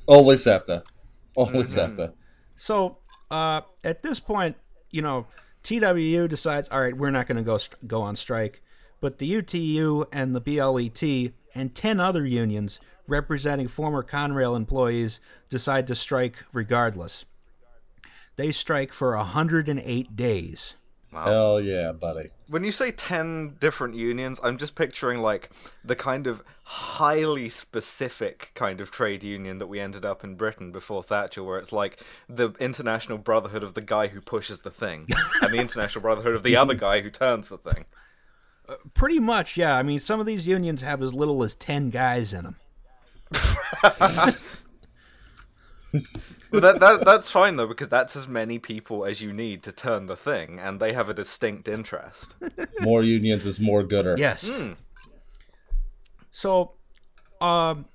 [0.06, 0.84] Only SEPTA.
[1.36, 2.12] Only after.
[2.56, 2.98] So
[3.30, 4.56] uh, at this point,
[4.90, 5.26] you know,
[5.64, 8.62] TWU decides, all right, we're not going to go st- go on strike,
[9.02, 15.86] but the UTU and the BLET and ten other unions representing former Conrail employees decide
[15.88, 17.24] to strike regardless.
[18.36, 20.76] They strike for 108 days.
[21.12, 22.30] Hell yeah, buddy.
[22.46, 25.50] when you say ten different unions, I'm just picturing like
[25.84, 30.72] the kind of highly specific kind of trade union that we ended up in Britain
[30.72, 35.06] before Thatcher, where it's like the International Brotherhood of the guy who pushes the thing,
[35.42, 37.84] and the International Brotherhood of the other guy who turns the thing.
[38.94, 39.76] Pretty much, yeah.
[39.76, 42.56] I mean, some of these unions have as little as 10 guys in them.
[46.52, 49.72] But that, that that's fine though because that's as many people as you need to
[49.72, 52.35] turn the thing, and they have a distinct interest.
[52.80, 54.16] More unions is more gooder.
[54.18, 54.50] Yes.
[56.30, 56.72] So,
[57.40, 57.87] um,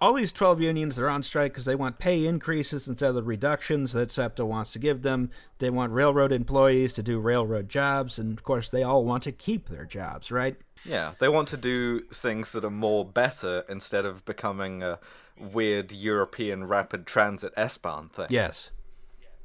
[0.00, 3.22] all these 12 unions are on strike because they want pay increases instead of the
[3.22, 5.30] reductions that SEPTA wants to give them.
[5.58, 9.32] They want railroad employees to do railroad jobs, and of course, they all want to
[9.32, 10.56] keep their jobs, right?
[10.84, 14.98] Yeah, they want to do things that are more better instead of becoming a
[15.38, 18.26] weird European rapid transit S-Bahn thing.
[18.30, 18.70] Yes.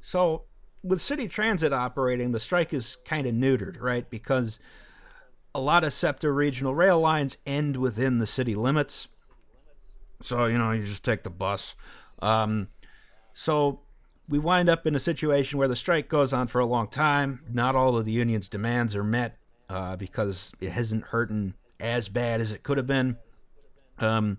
[0.00, 0.44] So,
[0.84, 4.08] with city transit operating, the strike is kind of neutered, right?
[4.08, 4.60] Because
[5.54, 9.08] a lot of SEPTA regional rail lines end within the city limits.
[10.22, 11.74] So, you know, you just take the bus.
[12.20, 12.68] Um,
[13.34, 13.80] so,
[14.28, 17.40] we wind up in a situation where the strike goes on for a long time.
[17.50, 19.38] Not all of the union's demands are met
[19.70, 23.16] uh, because it hasn't hurting as bad as it could have been.
[23.98, 24.38] Um,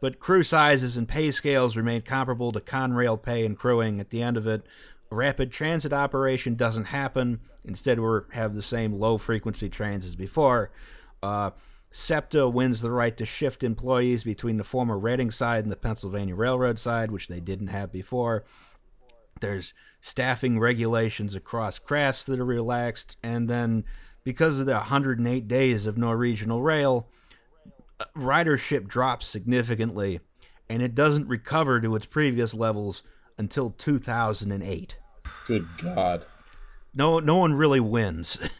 [0.00, 4.00] but crew sizes and pay scales remain comparable to Conrail pay and crewing.
[4.00, 4.62] At the end of it,
[5.10, 7.40] rapid transit operation doesn't happen.
[7.64, 10.70] Instead, we have the same low frequency trains as before.
[11.22, 11.50] Uh,
[11.92, 16.36] SEPTA wins the right to shift employees between the former Reading side and the Pennsylvania
[16.36, 18.44] Railroad side, which they didn't have before.
[19.40, 23.84] There's staffing regulations across crafts that are relaxed, and then
[24.22, 27.08] because of the 108 days of no regional rail,
[28.16, 30.20] ridership drops significantly,
[30.68, 33.02] and it doesn't recover to its previous levels
[33.38, 34.96] until 2008.
[35.46, 36.24] Good God.
[36.94, 38.38] No, no one really wins.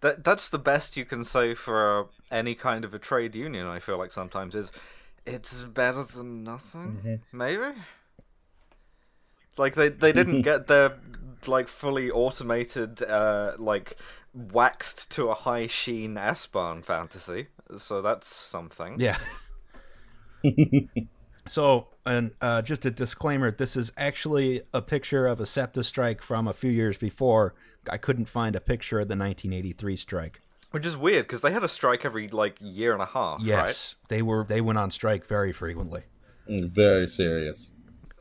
[0.00, 3.66] That that's the best you can say for uh, any kind of a trade union.
[3.66, 4.72] I feel like sometimes is
[5.26, 7.20] it's better than nothing.
[7.32, 7.76] Maybe.
[9.56, 10.96] Like they they didn't get their
[11.46, 13.96] like fully automated uh like
[14.34, 17.48] waxed to a high sheen S-Bahn fantasy.
[17.78, 18.96] So that's something.
[18.98, 19.18] Yeah.
[21.46, 26.22] so, and uh, just a disclaimer: this is actually a picture of a SEPTA strike
[26.22, 27.54] from a few years before.
[27.88, 30.40] I couldn't find a picture of the 1983 strike.
[30.70, 33.46] Which is weird because they had a strike every like year and a half, right?
[33.46, 34.44] Yes, they were.
[34.44, 36.02] They went on strike very frequently.
[36.48, 37.72] Mm, Very serious.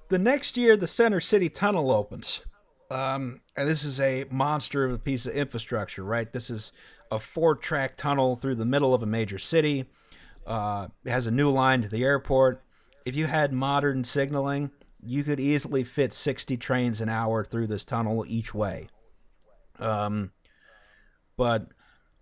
[0.09, 2.41] The next year, the Center City Tunnel opens.
[2.89, 6.31] Um, and this is a monster of a piece of infrastructure, right?
[6.31, 6.71] This is
[7.11, 9.85] a four track tunnel through the middle of a major city.
[10.47, 12.63] Uh, it has a new line to the airport.
[13.05, 14.71] If you had modern signaling,
[15.05, 18.87] you could easily fit 60 trains an hour through this tunnel each way.
[19.79, 20.31] Um,
[21.37, 21.67] but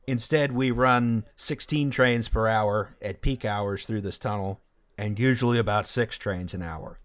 [0.07, 4.61] instead, we run 16 trains per hour at peak hours through this tunnel,
[4.97, 6.99] and usually about six trains an hour.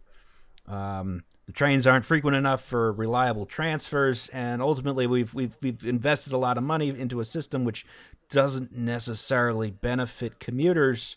[0.67, 6.33] Um, the trains aren't frequent enough for reliable transfers, and ultimately, we've we've we've invested
[6.33, 7.85] a lot of money into a system which
[8.29, 11.17] doesn't necessarily benefit commuters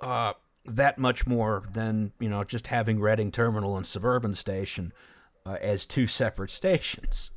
[0.00, 0.32] uh,
[0.64, 4.92] that much more than you know just having Reading Terminal and Suburban Station
[5.46, 7.30] uh, as two separate stations.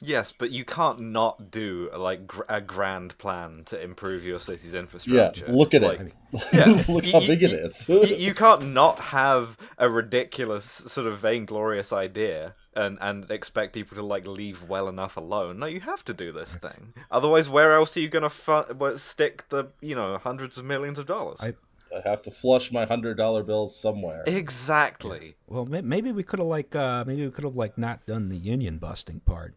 [0.00, 4.74] Yes, but you can't not do like gr- a grand plan to improve your city's
[4.74, 5.16] infrastructure.
[5.16, 5.56] Yeah, infrastructure.
[5.56, 6.14] look at Like, it.
[6.52, 6.84] Yeah.
[6.92, 7.88] look You- how big it you- is.
[7.88, 13.96] you, you can't not have a ridiculous sort of vainglorious idea and and expect people
[13.96, 15.58] to like leave well enough alone.
[15.58, 16.92] No, you have to do this thing.
[17.10, 21.06] Otherwise, where else are you gonna fu- stick the you know hundreds of millions of
[21.06, 21.40] dollars?
[21.42, 21.54] I-
[21.96, 24.24] I have to flush my hundred dollar bills somewhere.
[24.26, 25.36] Exactly.
[25.46, 28.36] Well, maybe we could have like uh, maybe we could have like not done the
[28.36, 29.54] union busting part.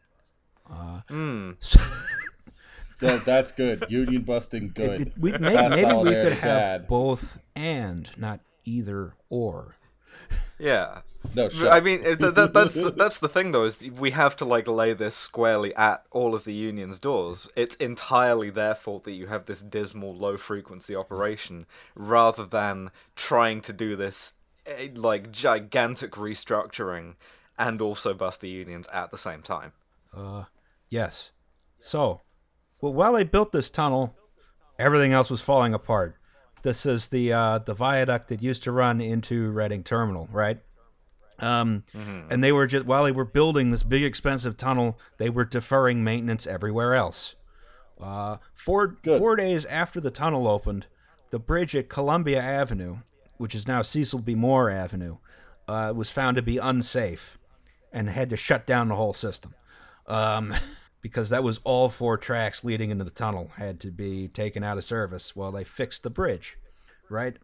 [0.70, 1.52] Hmm.
[3.00, 3.86] That- that's good.
[3.90, 5.02] Union busting, good.
[5.02, 6.88] It- we, maybe, maybe we could have bad.
[6.88, 9.76] both and not either or.
[10.58, 11.02] Yeah.
[11.36, 14.46] No, shut I mean, that, that, that's that's the thing though is we have to
[14.46, 17.50] like lay this squarely at all of the union's doors.
[17.56, 23.60] It's entirely their fault that you have this dismal low frequency operation, rather than trying
[23.62, 24.34] to do this
[24.66, 27.16] eh, like gigantic restructuring
[27.58, 29.74] and also bust the unions at the same time.
[30.16, 30.46] Uh,
[30.90, 31.32] yes.
[31.80, 32.22] So,
[32.82, 34.16] well, while they built this tunnel,
[34.78, 36.16] everything else was falling apart.
[36.62, 40.60] This is the uh, the viaduct that used to run into Reading Terminal, right?
[41.42, 41.86] Um,
[42.30, 46.04] and they were just while they were building this big expensive tunnel, they were deferring
[46.04, 47.36] maintenance everywhere else.
[48.00, 49.20] Uh, four Good.
[49.20, 50.88] four days after the tunnel opened,
[51.32, 52.98] the bridge at Columbia Avenue,
[53.38, 54.36] which is now Cecil B.
[54.36, 55.18] Moore Avenue,
[55.68, 57.38] uh, was found to be unsafe,
[57.92, 59.54] and had to shut down the whole system,
[60.08, 60.54] um,
[61.02, 64.78] because that was all four tracks leading into the tunnel had to be taken out
[64.78, 66.58] of service while they fixed the bridge,
[67.10, 67.38] right?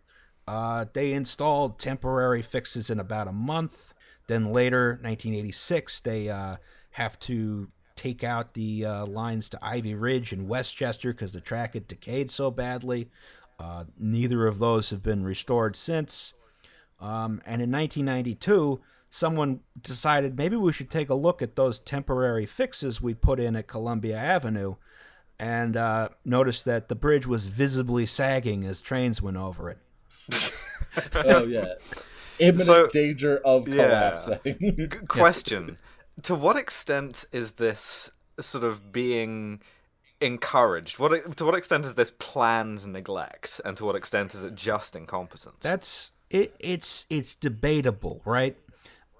[0.48, 3.94] Uh, they installed temporary fixes in about a month.
[4.28, 6.58] Then later, 1986, they uh,
[6.92, 11.42] have to take out the uh, lines to Ivy Ridge and West Chester because the
[11.42, 13.10] track had decayed so badly.
[13.58, 16.34] Uh, neither of those have been restored since.
[17.00, 18.82] Um, and in 1992,
[19.16, 23.56] someone decided maybe we should take a look at those temporary fixes we put in
[23.56, 24.76] at Columbia Avenue
[25.40, 29.78] and uh, noticed that the bridge was visibly sagging as trains went over it.
[31.16, 31.76] oh yeah,
[32.40, 33.86] imminent So- danger of Yeah.
[33.86, 34.92] collapsing.
[35.08, 35.78] Question:
[36.24, 39.62] To what extent is this sort of being
[40.20, 41.00] encouraged?
[41.00, 44.94] What to what extent is this planned neglect, and to what extent is it just
[44.94, 45.58] incompetence?
[45.62, 46.54] That's it.
[46.60, 48.58] It's it's debatable, right?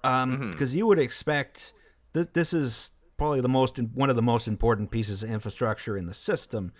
[0.06, 1.72] Um, because you would expect
[2.12, 2.26] this.
[2.32, 6.14] This is probably the most one of the most important pieces of infrastructure in the
[6.14, 6.72] system.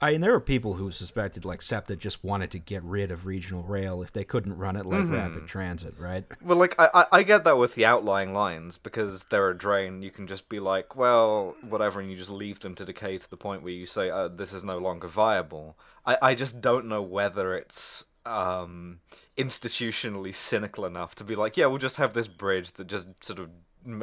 [0.00, 3.24] I mean, there are people who suspected like SEPTA just wanted to get rid of
[3.24, 6.24] regional rail if they couldn't run it like rapid transit, right?
[6.42, 10.02] Well, like I, I I get that with the outlying lines because they're a drain.
[10.02, 13.30] You can just be like, well, whatever, and you just leave them to decay to
[13.30, 15.78] the point where you say, uh, this is no longer viable.
[16.04, 19.00] I, I just don't know whether it's um,
[19.36, 23.38] institutionally cynical enough to be like, yeah, we'll just have this bridge that just sort
[23.38, 23.50] of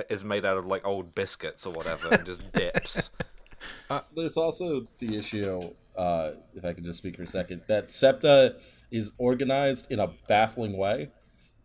[0.09, 3.09] is made out of like old biscuits or whatever and just dips.
[4.15, 8.55] There's also the issue, uh, if I can just speak for a second, that SEPTA
[8.91, 11.09] is organized in a baffling way.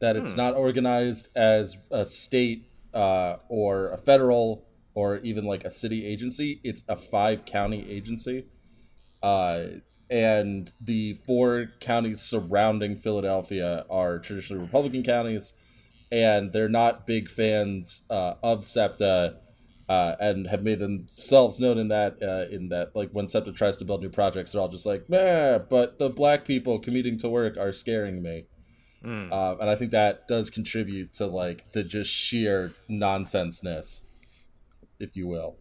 [0.01, 0.39] That it's Hmm.
[0.39, 6.61] not organized as a state uh, or a federal or even like a city agency.
[6.65, 8.47] It's a five county agency.
[9.23, 9.65] Uh,
[10.11, 15.53] and the four counties surrounding Philadelphia are traditionally Republican counties,
[16.11, 19.39] and they're not big fans uh, of SEPTA
[19.89, 23.77] uh, and have made themselves known in that uh, in that like when SEPTA tries
[23.79, 27.29] to build new projects, they're all just like, "Meh," but the black people commuting to
[27.29, 28.47] work are scaring me.
[29.05, 29.31] Mm.
[29.31, 34.03] Uh, and I think that does contribute to like the just sheer nonsenseness,
[34.99, 35.57] if you will.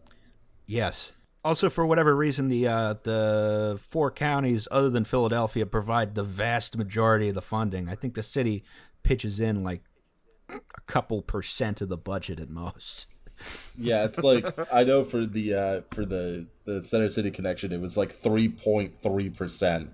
[0.66, 1.12] Yes.
[1.46, 6.76] Also, for whatever reason, the uh, the four counties other than Philadelphia provide the vast
[6.76, 7.88] majority of the funding.
[7.88, 8.64] I think the city
[9.04, 9.82] pitches in like
[10.48, 13.06] a couple percent of the budget at most.
[13.78, 17.80] Yeah, it's like I know for the uh, for the the Center City connection, it
[17.80, 19.90] was like three point three percent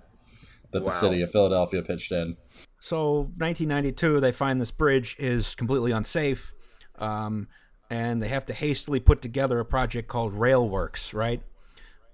[0.71, 0.89] that Wow.
[0.89, 2.35] the city of Philadelphia pitched in.
[2.81, 6.51] So, 1992, they find this bridge is completely unsafe,
[6.97, 7.47] um,
[7.93, 11.43] and they have to hastily put together a project called Railworks, right?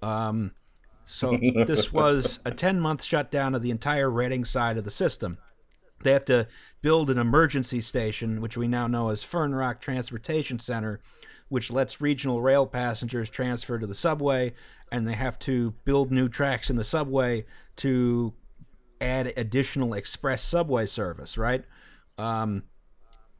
[0.02, 0.52] Um,
[1.04, 5.38] so, this was a 10 month shutdown of the entire Reading side of the system.
[6.02, 6.48] They have to
[6.82, 11.00] build an emergency station, which we now know as Fern Rock Transportation Center,
[11.48, 14.52] which lets regional rail passengers transfer to the subway,
[14.92, 18.34] and they have to build new tracks in the subway to
[19.00, 21.64] add additional express subway service, right?
[22.18, 22.64] Um,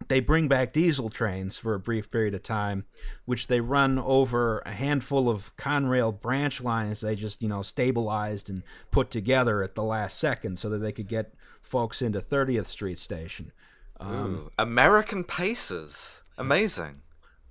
[0.08, 2.84] they bring back diesel trains for a brief period of time,
[3.26, 8.50] which they run over a handful of Conrail branch lines they just, you know, stabilized
[8.50, 12.66] and put together at the last second so that they could get folks into 30th
[12.66, 13.52] Street Station.
[13.98, 16.22] Um, Ooh, American Pacers.
[16.38, 17.02] Amazing.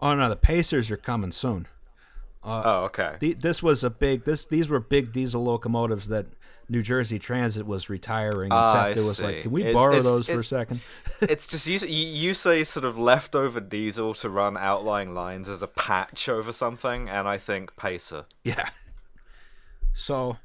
[0.02, 1.68] oh no, the Pacers are coming soon.
[2.44, 3.16] oh, okay.
[3.20, 6.26] The, this was a big this these were big diesel locomotives that
[6.70, 9.90] New Jersey Transit was retiring and Ah, I SEPTA was like, "Can we It's- borrow
[9.94, 10.82] it's- those for a it's- second?
[11.22, 15.68] it's just you, you say sort of leftover diesel to run outlying lines as a
[15.68, 18.26] patch over something, and I think pacer.
[18.44, 18.70] Yeah.
[19.94, 20.38] So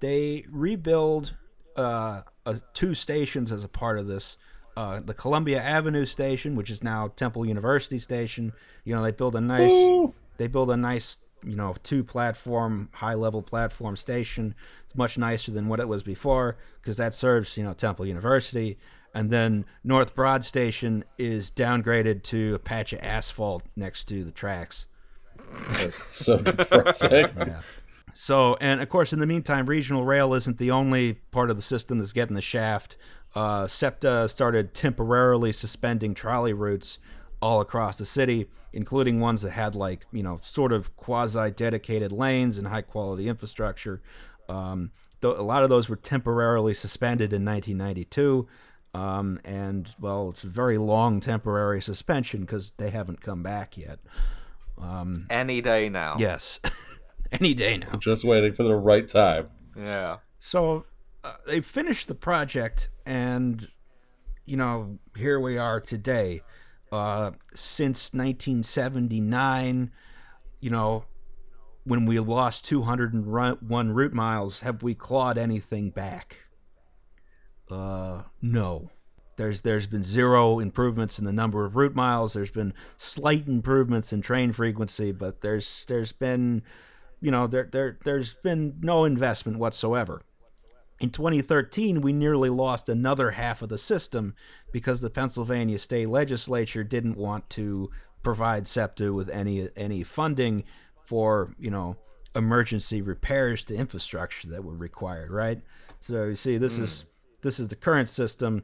[0.00, 1.34] they rebuild
[1.76, 4.36] uh, uh, two stations as a part of this.
[4.76, 8.52] Uh, the Columbia Avenue station, which is now Temple University station.
[8.84, 10.14] You know, they build a nice, Woo!
[10.38, 14.54] they build a nice, you know, two platform, high level platform station.
[14.84, 18.78] It's much nicer than what it was before because that serves, you know, Temple University.
[19.14, 24.30] and then North Broad Station is downgraded to a patch of asphalt next to the
[24.30, 24.86] tracks.
[25.70, 27.28] It's so depressing.
[27.36, 27.62] Yeah.
[28.12, 31.62] So, and of course, in the meantime, regional rail isn't the only part of the
[31.62, 32.96] system that's getting the shaft.
[33.36, 36.98] Uh, SEPTA started temporarily suspending trolley routes
[37.42, 42.12] all across the city, including ones that had like you know sort of quasi dedicated
[42.12, 44.02] lanes and high quality infrastructure.
[44.48, 44.90] Um,
[45.22, 48.48] th- a lot of those were temporarily suspended in 1992.
[48.92, 54.00] Um, and well, it's a very long temporary suspension because they haven't come back yet.
[55.30, 56.16] Any day now.
[56.18, 56.58] Yes,
[57.32, 57.96] any day now.
[57.98, 59.48] Just waiting for the right time.
[59.76, 60.16] Yeah.
[60.40, 60.86] So
[61.22, 63.68] uh, they finished the project, and
[64.44, 66.42] you know, here we are today.
[66.92, 69.90] Uh, since 1979,
[70.60, 71.04] you know,
[71.84, 76.36] when we lost 201 route miles, have we clawed anything back?
[77.70, 78.90] Uh, no.
[79.36, 82.34] There's there's been zero improvements in the number of route miles.
[82.34, 86.62] There's been slight improvements in train frequency, but there's there's been,
[87.22, 90.20] you know, there there there's been no investment whatsoever.
[91.00, 94.34] In 2013, we nearly lost another half of the system
[94.70, 97.90] because the Pennsylvania state legislature didn't want to
[98.22, 100.64] provide SEPTA with any any funding
[101.02, 101.96] for you know
[102.36, 105.30] emergency repairs to infrastructure that were required.
[105.30, 105.62] Right.
[106.00, 107.40] So you see, this is mm.
[107.42, 108.62] this is the current system.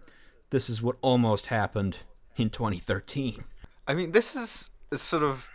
[0.50, 1.96] This is what almost happened
[2.36, 3.44] in 2013.
[3.88, 5.48] I mean, this is is sort of.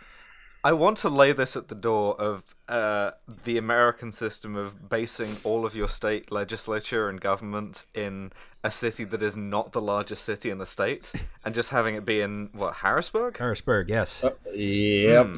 [0.64, 3.12] I want to lay this at the door of uh,
[3.44, 8.32] the American system of basing all of your state legislature and government in
[8.62, 11.12] a city that is not the largest city in the state,
[11.44, 13.38] and just having it be in what Harrisburg.
[13.38, 14.24] Harrisburg, yes.
[14.54, 15.36] Yep.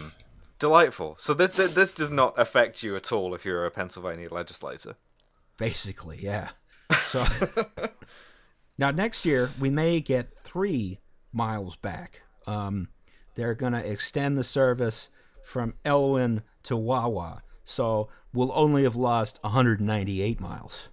[0.59, 1.17] Delightful.
[1.19, 4.97] So this this does not affect you at all if you're a Pennsylvania legislator.
[5.57, 6.51] Basically, yeah.
[7.09, 7.25] So
[8.79, 11.01] now next year we may get three
[11.33, 12.21] miles back.
[12.47, 12.89] Um,
[13.35, 15.09] they're going to extend the service
[15.45, 20.89] from Elwyn to Wawa, so we'll only have lost 198 miles.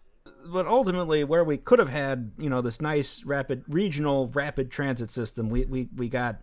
[0.45, 5.09] But ultimately, where we could have had, you know, this nice rapid regional rapid transit
[5.09, 6.41] system, we we, we got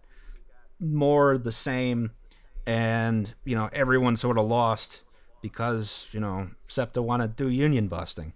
[0.80, 2.12] more the same,
[2.66, 5.02] and you know everyone sort of lost
[5.42, 8.32] because you know SEPTA want to do union busting.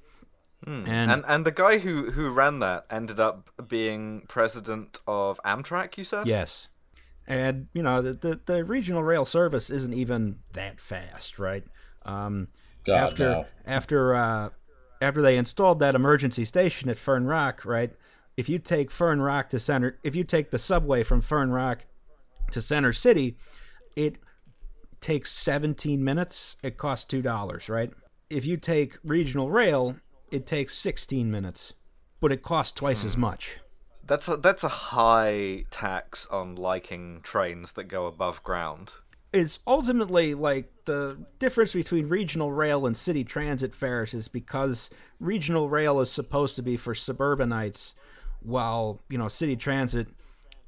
[0.65, 0.85] Hmm.
[0.87, 5.97] And, And and the guy who who ran that ended up being president of Amtrak.
[5.97, 6.27] You said.
[6.27, 6.69] Yes.
[7.27, 11.65] And, you know, the, the, the regional rail service isn't even that fast, right?
[12.05, 12.49] Um,
[12.85, 13.47] God, after no.
[13.65, 14.49] after uh,
[15.01, 17.93] after they installed that emergency station at Fern Rock, right?
[18.37, 21.85] If you take Fern Rock to center, if you take the subway from Fern Rock
[22.51, 23.37] to Center City,
[23.95, 24.17] it
[25.01, 26.57] takes 17 minutes.
[26.63, 27.91] It costs two dollars, right?
[28.31, 29.97] If you take regional rail,
[30.31, 31.75] it takes 16 minutes,
[32.21, 33.59] but it costs twice as much.
[34.13, 38.93] That's a that's a high tax on liking trains that go above ground.
[39.33, 45.71] It's ultimately like the difference between regional rail and city transit fares is because regional
[45.71, 47.95] rail is supposed to be for suburbanites
[48.43, 50.09] while you know city transit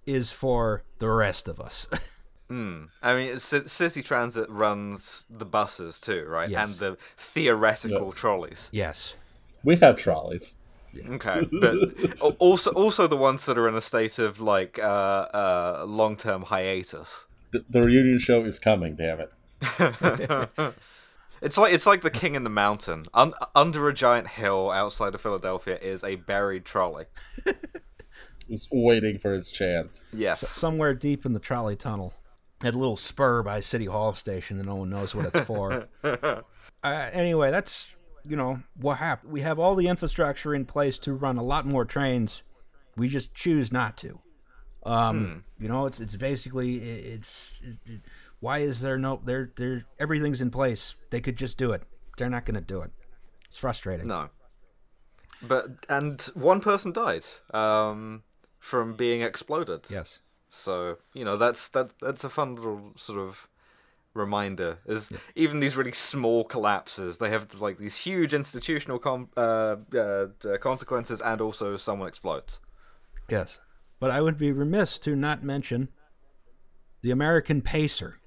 [0.07, 1.86] is for the rest of us
[2.49, 2.84] hmm.
[3.03, 6.49] I mean, C- City Transit runs the buses too, right?
[6.49, 6.70] Yes.
[6.70, 8.14] And the theoretical Yes.
[8.14, 8.68] trolleys.
[8.72, 9.14] yes
[9.62, 10.55] We have trolleys.
[11.09, 15.84] Okay, but also also the ones that are in a state of like uh, uh,
[15.86, 17.26] long term hiatus.
[17.51, 18.97] The, the reunion show is coming.
[18.97, 20.74] Damn it.
[21.42, 23.05] It's like it's like the King in the Mountain.
[23.12, 27.05] Un- under a giant hill outside of Philadelphia is a buried trolley.
[28.49, 30.07] Just waiting for his chance.
[30.11, 30.49] Yes.
[30.49, 32.14] somewhere deep in the trolley tunnel
[32.62, 35.86] at a little spur by city hall station that no one knows what it's for
[36.03, 36.40] uh,
[36.82, 37.88] anyway that's
[38.27, 39.33] you know what happened.
[39.33, 42.43] We have all the infrastructure in place to run a lot more trains.
[42.97, 44.18] We just choose not to.
[44.85, 48.01] Um you know it's it's basically it, it's it, it-
[48.41, 50.95] why is there no there there everything's in place.
[51.11, 51.83] They could just do it.
[52.18, 52.91] They're not going to do it.
[53.49, 54.07] It's frustrating.
[54.07, 54.29] No.
[55.43, 58.22] But and one person died um,
[58.59, 59.87] from being exploded.
[59.91, 60.18] yes.
[60.51, 63.49] So you know that's that that's a fun little sort of
[64.15, 64.79] reminder.
[64.87, 69.99] Is even these really small collapses, they have like these huge institutional com- uh, uh,
[69.99, 72.61] uh, consequences, and also someone explodes.
[73.29, 73.59] yes
[74.01, 75.89] but i would be remiss to not mention
[77.03, 78.19] the american pacer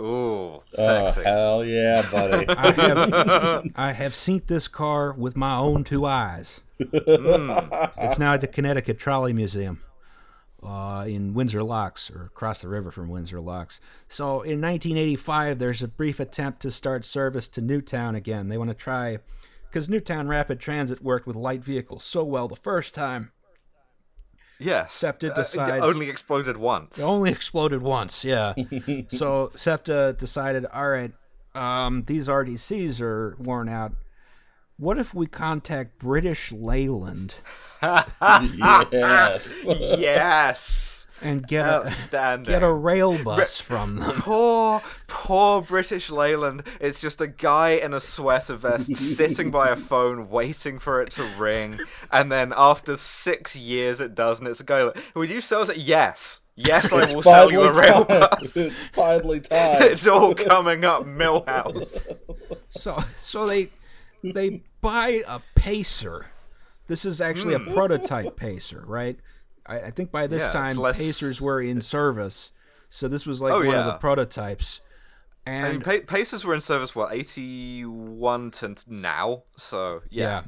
[0.00, 1.22] Ooh, Oh, sexy.
[1.24, 2.46] hell yeah, buddy.
[2.66, 6.60] I have I have seen this car with my own two eyes.
[6.78, 9.80] It's now at the Connecticut Trolley Museum
[10.62, 13.80] uh, in Windsor Locks, or across the river from Windsor Locks.
[14.08, 18.48] So in 1985, there's a brief attempt to start service to Newtown again.
[18.48, 19.18] They want to try,
[19.68, 23.30] because Newtown Rapid Transit worked with light vehicles so well the first time,
[24.60, 24.92] Yes.
[24.94, 26.98] SEPTA Uh, decides- only exploded once.
[26.98, 28.54] It only exploded once, yeah.
[29.08, 31.12] so SEPTA decided, all right,
[31.54, 33.92] um, these RDCs are worn out.
[34.76, 37.36] What if we contact British Leyland
[37.82, 39.66] yes.
[39.66, 41.06] yes.
[41.20, 44.12] and get a get a rail bus from them?
[44.20, 46.62] Poor, poor British Leyland.
[46.80, 51.10] It's just a guy in a sweater vest sitting by a phone waiting for it
[51.12, 51.78] to ring.
[52.10, 55.62] And then after six years it does, and it's a guy like, Would you sell
[55.62, 55.76] us?
[55.76, 56.40] Yes.
[56.60, 58.20] Yes, I will sell you a rail time.
[58.20, 58.56] bus.
[58.56, 59.80] It's finally time.
[59.82, 62.16] it's all coming up, Milhouse.
[62.68, 63.70] So so they
[64.24, 66.26] they buy a pacer.
[66.88, 69.18] This is actually a prototype pacer, right?
[69.66, 70.48] I, I think by this Hmm.
[70.48, 72.50] Yeah, time less- pacers were in service,
[72.90, 74.80] so this was like Oh, one of the prototypes.
[75.46, 79.44] And mean, pa- Pacers were in service, what, 81 to now?
[79.56, 80.24] So, yeah.
[80.24, 80.42] yeah,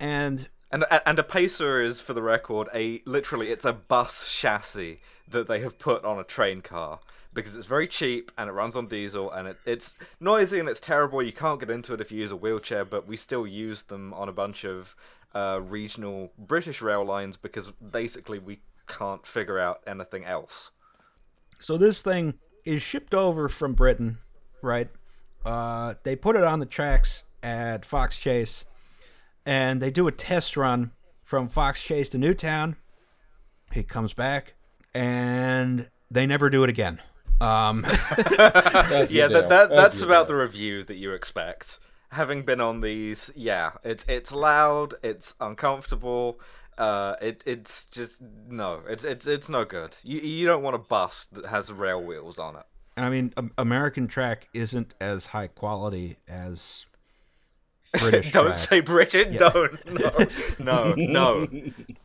[0.00, 5.00] and And and a pacer is, for the record, a literally it's a bus chassis
[5.28, 7.00] that they have put on a train car
[7.34, 10.80] because it's very cheap and it runs on diesel and it, it's noisy and it's
[10.80, 11.22] terrible.
[11.22, 14.14] You can't get into it if you use a wheelchair, but we still use them
[14.14, 14.94] on a bunch of
[15.34, 20.70] uh, regional British rail lines because basically we can't figure out anything else.
[21.58, 24.18] So this thing is shipped over from Britain,
[24.62, 24.88] right?
[25.44, 28.64] Uh, they put it on the tracks at Fox Chase,
[29.44, 30.92] and they do a test run
[31.24, 32.76] from Fox Chase to Newtown.
[33.74, 34.54] It comes back,
[34.94, 37.00] and they never do it again.
[37.40, 41.80] Um, yeah, that, that As that's about the review that you expect.
[42.12, 46.38] Having been on these, yeah, it's it's loud, it's uncomfortable.
[46.78, 49.96] Uh, it it's just no, it's it's it's no good.
[50.02, 52.62] You you don't want a bus that has rail wheels on it.
[52.96, 56.84] I mean, American track isn't as high quality as
[57.98, 58.56] British don't track.
[58.56, 59.38] say Bridget.
[59.38, 59.78] Don't.
[60.60, 61.48] No, no, no.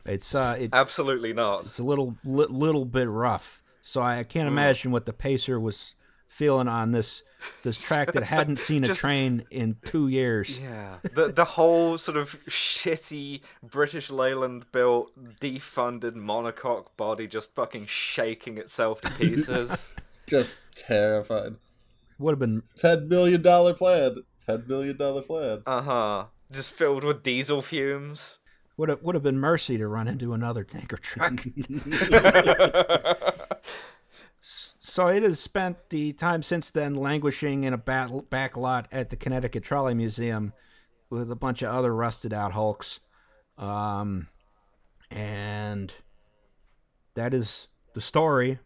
[0.06, 1.60] It's uh, it, Absolutely not.
[1.60, 3.62] it's a little li- little bit rough.
[3.80, 4.28] So I Mm.
[4.28, 5.94] can't imagine what the pacer was
[6.28, 7.22] feeling on this
[7.62, 10.58] this track that hadn't seen a train in two years.
[10.58, 17.86] Yeah, the the whole sort of shitty British Leyland built defunded monocoque body just fucking
[17.86, 19.90] shaking itself to pieces.
[20.26, 21.54] Just terrified.
[22.18, 24.16] Would have been Ten million dollar plan.
[24.44, 25.62] Ten million dollar plan.
[25.64, 26.24] Uh huh.
[26.52, 28.38] Just filled with diesel fumes.
[28.76, 31.42] would have would have been mercy to run into another tanker truck.
[34.88, 39.10] so it has spent the time since then languishing in a battle back lot at
[39.10, 40.52] the Connecticut Trolley Museum
[41.10, 43.00] with a bunch of other rusted out hulks.
[43.56, 44.28] Um,
[45.10, 45.92] and
[47.14, 48.58] that is the story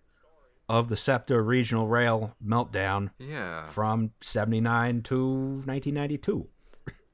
[0.69, 3.67] of the SEPTA Regional Rail meltdown Yeah.
[3.69, 5.29] from 79 to
[5.65, 6.49] 1992.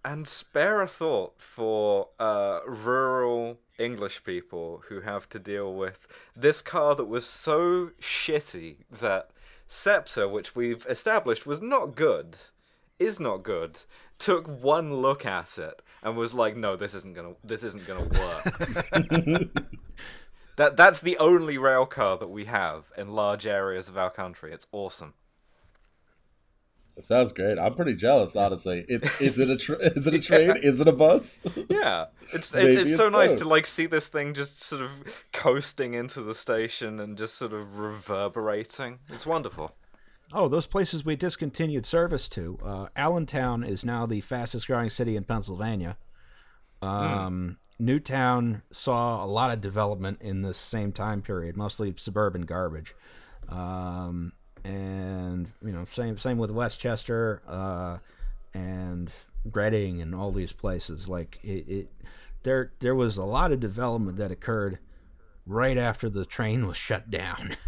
[0.04, 6.62] And spare a thought for uh, rural English people who have to deal with this
[6.62, 9.30] car that was so shitty that
[9.66, 12.38] SEPTA, which we've established was not good,
[12.98, 13.80] is not good,
[14.18, 18.00] took one look at it and was like, "No, this isn't gonna, this isn't gonna
[18.00, 18.44] work."
[20.56, 24.52] that that's the only rail car that we have in large areas of our country.
[24.52, 25.14] It's awesome.
[26.98, 27.60] It sounds great.
[27.60, 28.84] I'm pretty jealous, honestly.
[28.88, 30.54] It, is it a tra- is it a train?
[30.56, 31.40] Is it a bus?
[31.68, 34.90] Yeah, it's it's, it's it's so nice to like see this thing just sort of
[35.32, 38.98] coasting into the station and just sort of reverberating.
[39.10, 39.76] It's wonderful.
[40.32, 42.58] Oh, those places we discontinued service to.
[42.64, 45.96] Uh, Allentown is now the fastest growing city in Pennsylvania.
[46.82, 52.94] Um, Newtown saw a lot of development in the same time period, mostly suburban garbage.
[53.48, 54.32] Um,
[54.64, 57.98] and you know, same same with West Chester uh,
[58.54, 59.10] and
[59.52, 61.08] Reading and all these places.
[61.08, 61.88] Like it, it,
[62.42, 64.78] there there was a lot of development that occurred
[65.46, 67.56] right after the train was shut down.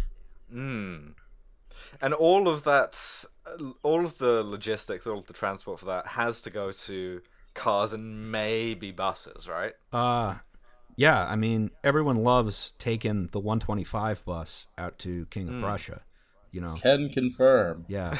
[0.53, 1.13] Mm.
[2.01, 3.25] And all of that,
[3.83, 7.21] all of the logistics, all of the transport for that has to go to
[7.53, 9.73] cars and maybe buses, right?
[9.93, 10.35] Uh
[10.95, 16.01] yeah, I mean everyone loves taking the 125 bus out to King of Prussia,
[16.51, 16.73] you know.
[16.73, 17.85] Can confirm.
[17.87, 18.15] Yeah.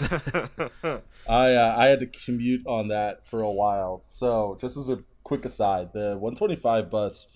[1.30, 4.04] I uh, I had to commute on that for a while.
[4.06, 7.28] So just as a quick aside, the 125 bus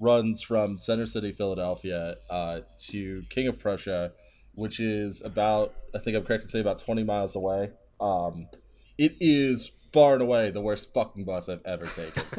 [0.00, 4.12] runs from Center City, Philadelphia, uh, to King of Prussia,
[4.54, 7.70] which is about I think I'm correct to say about 20 miles away.
[8.00, 8.48] Um,
[8.98, 12.22] it is far and away the worst fucking bus I've ever taken.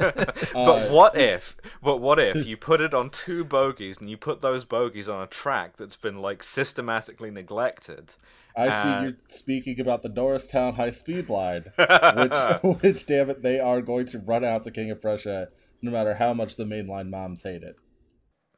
[0.54, 1.56] But Uh, what if?
[1.82, 5.22] But what if you put it on two bogies and you put those bogies on
[5.22, 8.16] a track that's been like systematically neglected?
[8.56, 12.34] I see Uh, you're speaking about the Norristown High Speed Line, which,
[12.82, 15.49] which, damn it, they are going to run out to King of Prussia
[15.82, 17.76] no matter how much the mainline moms hate it.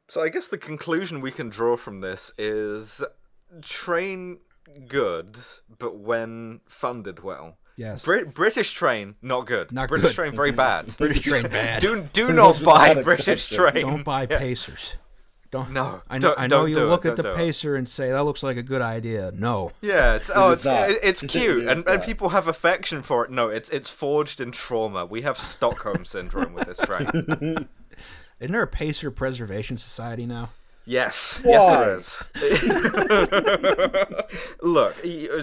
[0.08, 3.02] So I guess the conclusion we can draw from this is
[3.62, 4.38] train
[4.86, 5.36] good,
[5.78, 7.58] but when funded well.
[7.76, 8.02] Yes.
[8.02, 9.70] Brit- British train not good.
[9.70, 10.14] Not British good.
[10.14, 10.96] train very bad.
[10.98, 11.80] British train bad.
[11.82, 13.86] do do not buy British train.
[13.86, 14.38] Don't buy Yeah.
[14.38, 14.94] Pacers.
[15.52, 15.70] Don't.
[15.70, 16.28] No, I know.
[16.30, 17.36] don't- I know don't you do it, look at the it.
[17.36, 19.30] Pacer and say that looks like a good idea.
[19.34, 19.70] No.
[19.80, 23.30] Yeah, it's oh, is it's it's cute, is and, and people have affection for it.
[23.30, 25.06] No, it's it's forged in trauma.
[25.06, 27.06] We have Stockholm syndrome with this train.
[28.40, 30.50] Isn't there a Pacer Preservation Society now?
[30.88, 31.50] Yes, Why?
[31.50, 33.26] yes, there is.
[34.62, 34.94] Look,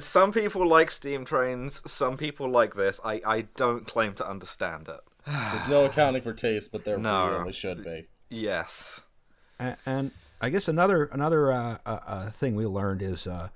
[0.02, 1.82] some people like steam trains.
[1.86, 3.00] Some people like this.
[3.04, 5.02] I I don't claim to understand it.
[5.28, 7.40] There's no accounting for taste, but there No.
[7.40, 8.08] really should be.
[8.30, 9.02] Yes.
[9.60, 13.50] And, and I guess another another uh, uh, uh, thing we learned is, uh,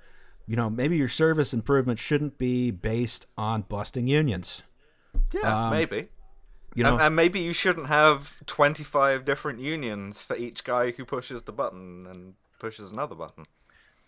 [0.46, 4.62] you know, maybe your service improvement shouldn't be based on busting unions.
[5.32, 6.08] Yeah, Um, maybe.
[6.74, 11.04] You know, and, and maybe you shouldn't have 25 different unions for each guy who
[11.04, 13.46] pushes the button and pushes another button.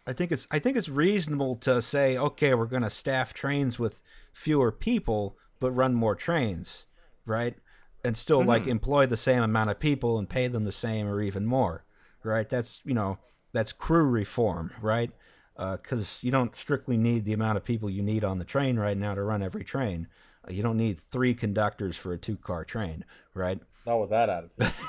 [0.06, 3.78] I think it's I think it's reasonable to say, okay, we're going to staff trains
[3.78, 4.02] with
[4.32, 6.84] fewer people, but run more trains,
[7.26, 7.54] right?
[8.02, 8.70] And still like mm-hmm.
[8.72, 11.84] employ the same amount of people and pay them the same or even more,
[12.22, 12.48] right?
[12.48, 13.18] That's you know
[13.52, 15.10] that's crew reform, right?
[15.56, 18.78] Uh, because you don't strictly need the amount of people you need on the train
[18.78, 20.06] right now to run every train.
[20.52, 23.60] You don't need three conductors for a two-car train, right?
[23.86, 24.72] Not with that attitude.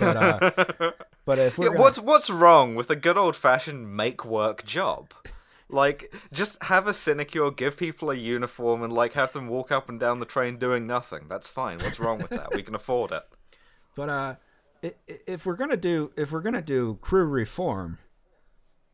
[0.00, 0.90] But uh,
[1.24, 4.64] but if we're Yeah, gonna- what's what's wrong with a good old fashioned make work
[4.64, 5.14] job?
[5.68, 9.88] Like, just have a sinecure, give people a uniform, and like have them walk up
[9.88, 11.26] and down the train doing nothing.
[11.28, 11.78] That's fine.
[11.78, 12.54] What's wrong with that?
[12.56, 13.22] We can afford it.
[13.94, 14.34] But uh,
[14.82, 17.98] i- i- if we're gonna do if we're gonna do crew reform,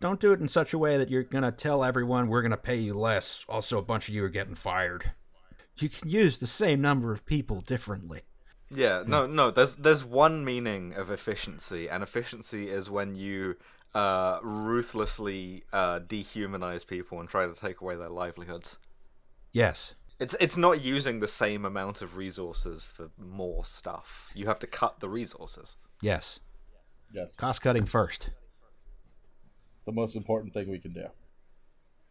[0.01, 2.77] don't do it in such a way that you're gonna tell everyone we're gonna pay
[2.77, 3.41] you less.
[3.49, 5.13] Also, a bunch of you are getting fired.
[5.77, 8.23] You can use the same number of people differently.
[8.71, 9.51] Yeah, no, no.
[9.51, 13.57] There's there's one meaning of efficiency, and efficiency is when you
[13.95, 18.79] uh, ruthlessly uh, dehumanize people and try to take away their livelihoods.
[19.53, 24.31] Yes, It's it's not using the same amount of resources for more stuff.
[24.35, 25.77] You have to cut the resources.
[26.01, 26.41] yes.
[27.13, 28.31] yes, Cost cutting first.
[29.87, 31.07] the most important thing we can do.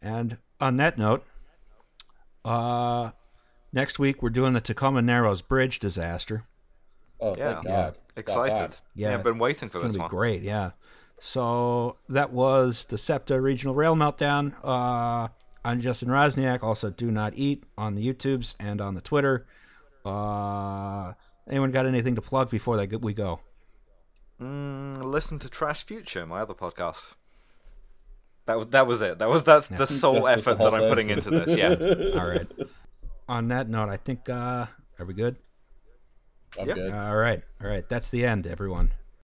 [0.01, 1.25] And on that note,
[2.45, 3.11] uh,
[3.73, 6.45] next week we're doing the Tacoma Narrows Bridge disaster.
[7.19, 7.97] Oh, Yeah, thank God.
[8.15, 8.79] excited.
[8.95, 9.09] Yeah.
[9.09, 10.21] Yeah, I've been waiting for It's this gonna be one.
[10.21, 10.71] great, yeah.
[11.19, 14.53] So that was the SEPTA Regional Rail Meltdown.
[14.63, 15.29] Uh,
[15.63, 16.63] I'm Justin Roczniak.
[16.63, 19.45] Also, do not eat on the YouTubes and on the Twitter.
[20.05, 21.13] Uh,
[21.49, 23.39] anyone got anything to plug before they we go?
[24.41, 27.13] Mm, listen to Trash Future, my other podcast.
[28.45, 29.19] That was that was it.
[29.19, 31.55] That was that's the sole That's effort whole that I'm putting into this.
[31.55, 31.69] Yeah.
[32.19, 32.47] All right.
[33.27, 34.65] On that note, I think uh,
[34.99, 35.37] are we good?
[36.59, 36.73] I'm Yeah.
[36.75, 36.93] good.
[36.93, 37.87] All right, all right.
[37.89, 38.91] That's the end, everyone.